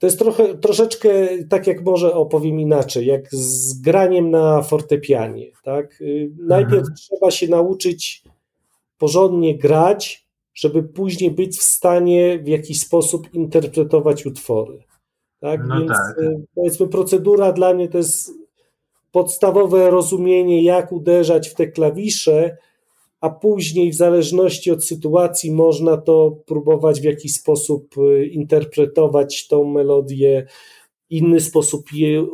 [0.04, 1.08] to jest trochę, troszeczkę
[1.48, 5.50] tak jak może opowiem inaczej, jak z graniem na fortepianie.
[5.62, 6.00] Tak?
[6.00, 6.94] Y, najpierw mhm.
[6.96, 8.24] trzeba się nauczyć
[8.98, 14.78] porządnie grać, żeby później być w stanie w jakiś sposób interpretować utwory.
[15.40, 15.60] Tak?
[15.66, 16.18] No Więc tak.
[16.18, 18.30] Y, powiedzmy, procedura dla mnie to jest
[19.12, 22.56] podstawowe rozumienie, jak uderzać w te klawisze,
[23.24, 29.64] a później w zależności od sytuacji można to próbować w jakiś sposób y, interpretować tą
[29.64, 30.46] melodię,
[31.10, 31.86] inny sposób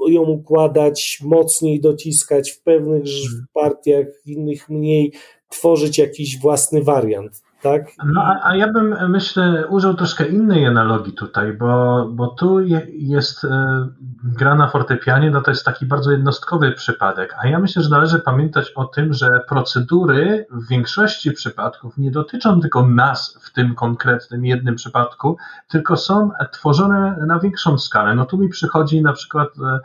[0.09, 3.47] ją układać, mocniej dociskać w pewnych mhm.
[3.53, 5.13] partiach, w innych mniej,
[5.49, 7.83] tworzyć jakiś własny wariant tak?
[8.05, 12.87] No, a, a, ja bym, myślę, użył troszkę innej analogii tutaj, bo, bo tu je,
[12.89, 13.89] jest e,
[14.25, 18.19] gra na fortepianie, no to jest taki bardzo jednostkowy przypadek, a ja myślę, że należy
[18.19, 24.45] pamiętać o tym, że procedury w większości przypadków nie dotyczą tylko nas w tym konkretnym
[24.45, 25.37] jednym przypadku,
[25.69, 28.15] tylko są tworzone na większą skalę.
[28.15, 29.81] No tu mi przychodzi na przykład E,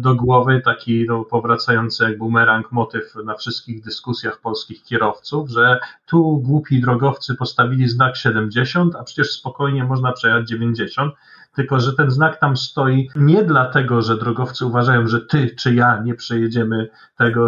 [0.00, 6.38] do głowy taki no, powracający jak bumerang motyw na wszystkich dyskusjach polskich kierowców, że tu
[6.38, 11.14] głupi drogowcy postawili znak 70, a przecież spokojnie można przejechać 90,
[11.54, 16.02] tylko że ten znak tam stoi nie dlatego, że drogowcy uważają, że ty czy ja
[16.02, 16.88] nie przejedziemy
[17.18, 17.46] tego,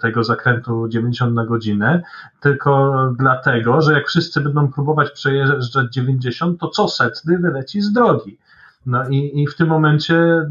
[0.00, 2.02] tego zakrętu 90 na godzinę,
[2.40, 8.38] tylko dlatego, że jak wszyscy będą próbować przejeżdżać 90, to co setny wyleci z drogi.
[8.86, 10.46] No i, i w tym momencie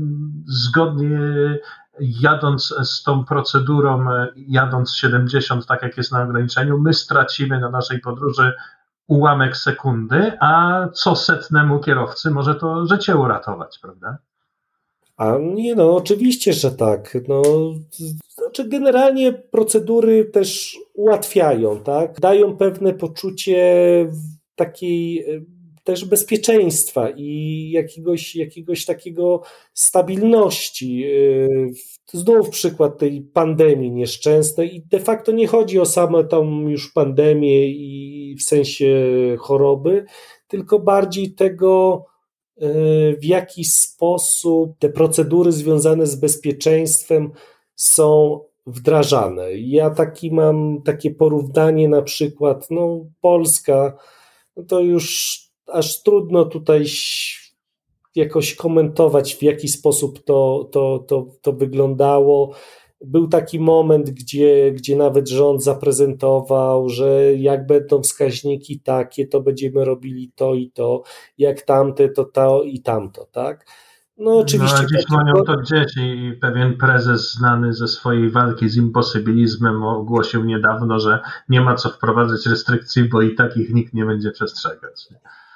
[0.46, 1.20] zgodnie
[2.00, 4.06] jadąc z tą procedurą,
[4.36, 8.54] jadąc 70, tak jak jest na ograniczeniu, my stracimy na naszej podróży
[9.08, 14.18] ułamek sekundy, a co setnemu kierowcy może to życie uratować, prawda?
[15.18, 17.18] A nie no, oczywiście, że tak.
[17.28, 17.42] No,
[18.30, 22.20] znaczy generalnie procedury też ułatwiają, tak?
[22.20, 23.58] Dają pewne poczucie
[24.56, 25.26] takiej
[25.90, 29.42] też bezpieczeństwa i jakiegoś, jakiegoś takiego
[29.74, 31.04] stabilności.
[31.06, 31.72] Y,
[32.14, 37.70] znów przykład tej pandemii nieszczęsnej i de facto nie chodzi o same tą już pandemię
[37.70, 38.96] i w sensie
[39.40, 40.06] choroby,
[40.48, 42.06] tylko bardziej tego,
[42.62, 47.32] y, w jaki sposób te procedury związane z bezpieczeństwem
[47.76, 49.54] są wdrażane.
[49.54, 53.98] Ja taki mam takie porównanie na przykład, no Polska,
[54.58, 56.86] no to już aż trudno tutaj
[58.16, 62.56] jakoś komentować, w jaki sposób to, to, to, to wyglądało.
[63.06, 69.86] Był taki moment, gdzie, gdzie nawet rząd zaprezentował, że jak będą wskaźniki takie, to będziemy
[69.86, 71.04] robili to i to,
[71.38, 73.66] jak tamte, to to i tamto, tak?
[74.20, 74.82] No oczywiście.
[74.82, 80.46] No, dziś mają to dzieci i pewien prezes znany ze swojej walki z imposybilizmem ogłosił
[80.46, 85.08] niedawno, że nie ma co wprowadzać restrykcji, bo i takich nikt nie będzie przestrzegać.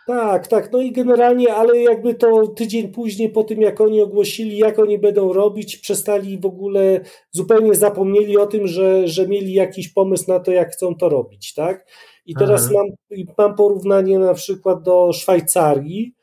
[0.07, 4.57] Tak, tak, no i generalnie, ale jakby to tydzień później po tym, jak oni ogłosili,
[4.57, 7.01] jak oni będą robić, przestali w ogóle,
[7.31, 11.53] zupełnie zapomnieli o tym, że, że mieli jakiś pomysł na to, jak chcą to robić,
[11.53, 11.87] tak?
[12.25, 12.85] I teraz mam,
[13.37, 16.15] mam porównanie na przykład do Szwajcarii,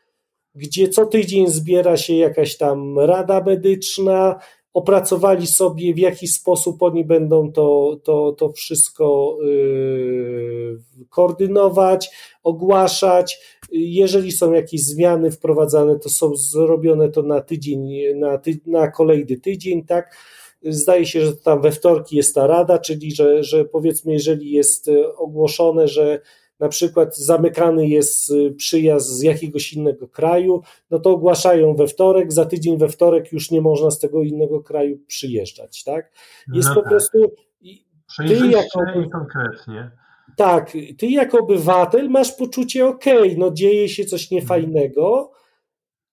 [0.55, 4.41] gdzie co tydzień zbiera się jakaś tam rada medyczna,
[4.75, 10.79] opracowali sobie, w jaki sposób oni będą to, to, to wszystko yy,
[11.09, 12.11] koordynować,
[12.43, 13.41] ogłaszać.
[13.73, 19.37] Jeżeli są jakieś zmiany wprowadzane, to są zrobione to na tydzień, na, ty, na kolejny
[19.37, 20.17] tydzień, tak?
[20.63, 24.91] Zdaje się, że tam we wtorki jest ta rada, czyli że, że powiedzmy, jeżeli jest
[25.17, 26.21] ogłoszone, że
[26.61, 32.33] na przykład zamykany jest y, przyjazd z jakiegoś innego kraju, no to ogłaszają we wtorek,
[32.33, 36.13] za tydzień we wtorek już nie można z tego innego kraju przyjeżdżać, tak?
[36.55, 36.91] Jest no po tak.
[36.91, 37.19] prostu
[38.29, 38.81] ty jako,
[39.13, 39.91] konkretnie.
[40.37, 45.33] Tak, ty jako obywatel masz poczucie, okej, okay, no dzieje się coś niefajnego,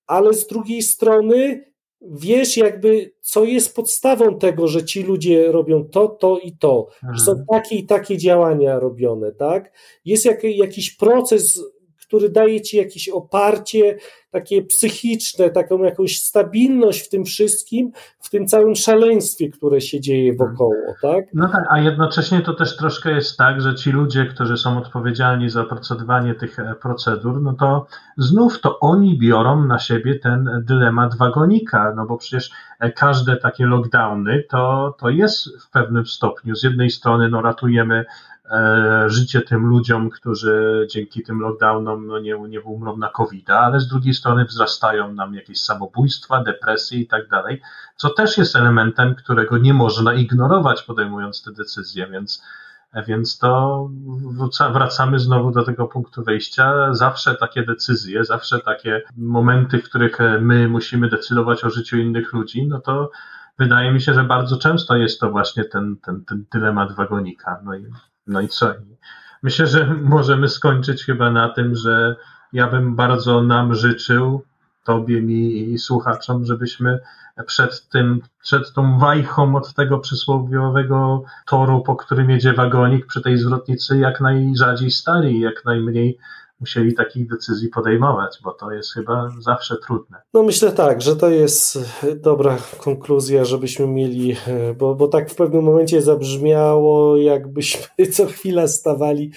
[0.07, 1.67] ale z drugiej strony
[2.01, 7.23] wiesz jakby, co jest podstawą tego, że ci ludzie robią to, to i to, że
[7.23, 7.47] są mhm.
[7.51, 9.71] takie i takie działania robione, tak?
[10.05, 11.63] Jest jak, jakiś proces,
[12.07, 13.97] który daje ci jakieś oparcie
[14.31, 20.31] takie psychiczne, taką jakąś stabilność w tym wszystkim, w tym całym szaleństwie, które się dzieje
[20.31, 20.51] mhm.
[20.51, 21.25] wokoło, tak?
[21.33, 25.49] No tak, a jednocześnie to też troszkę jest tak, że ci ludzie, którzy są odpowiedzialni
[25.49, 27.85] za opracowywanie tych e, procedur, no to
[28.17, 33.65] znów to oni biorą na siebie ten dylemat wagonika, no bo przecież e, każde takie
[33.65, 38.05] lockdowny to, to jest w pewnym stopniu, z jednej strony no ratujemy
[39.07, 43.87] życie tym ludziom, którzy dzięki tym lockdownom no nie, nie umrą na covid ale z
[43.87, 47.61] drugiej strony wzrastają nam jakieś samobójstwa, depresje i tak dalej,
[47.95, 52.43] co też jest elementem, którego nie można ignorować podejmując te decyzje, więc
[53.07, 53.89] więc to
[54.73, 56.93] wracamy znowu do tego punktu wejścia.
[56.93, 62.67] Zawsze takie decyzje, zawsze takie momenty, w których my musimy decydować o życiu innych ludzi,
[62.67, 63.11] no to
[63.59, 67.61] wydaje mi się, że bardzo często jest to właśnie ten, ten, ten dylemat wagonika.
[67.63, 67.85] No i
[68.27, 68.73] no i co?
[69.43, 72.15] Myślę, że możemy skończyć chyba na tym, że
[72.53, 74.43] ja bym bardzo nam życzył,
[74.83, 76.99] tobie, mi i słuchaczom, żebyśmy
[77.45, 83.37] przed tym, przed tą wajchą od tego przysłowiowego toru, po którym jedzie wagonik przy tej
[83.37, 86.17] zwrotnicy, jak najrzadziej stali, jak najmniej
[86.59, 90.21] musieli takich decyzji podejmować, bo to jest chyba zawsze trudne.
[90.33, 91.79] No myślę tak, że to jest
[92.15, 94.35] dobra konkluzja, żebyśmy mieli,
[94.77, 99.31] bo, bo tak w pewnym momencie zabrzmiało, jakbyśmy co chwila stawali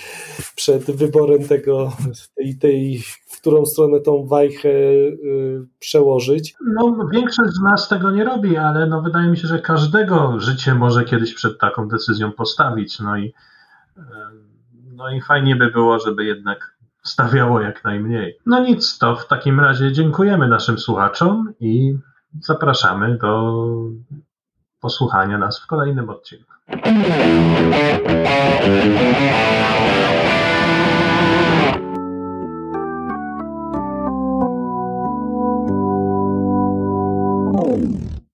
[0.54, 1.92] przed wyborem tego,
[2.34, 6.54] tej, tej w którą stronę tą wajchę y, przełożyć.
[6.74, 10.74] No, większość z nas tego nie robi, ale no, wydaje mi się, że każdego życie
[10.74, 13.00] może kiedyś przed taką decyzją postawić.
[13.00, 14.02] No i, y,
[14.94, 18.38] no i fajnie by było, żeby jednak stawiało jak najmniej.
[18.46, 21.94] No nic, to w takim razie dziękujemy naszym słuchaczom i
[22.40, 23.64] zapraszamy do
[24.80, 26.52] posłuchania nas w kolejnym odcinku.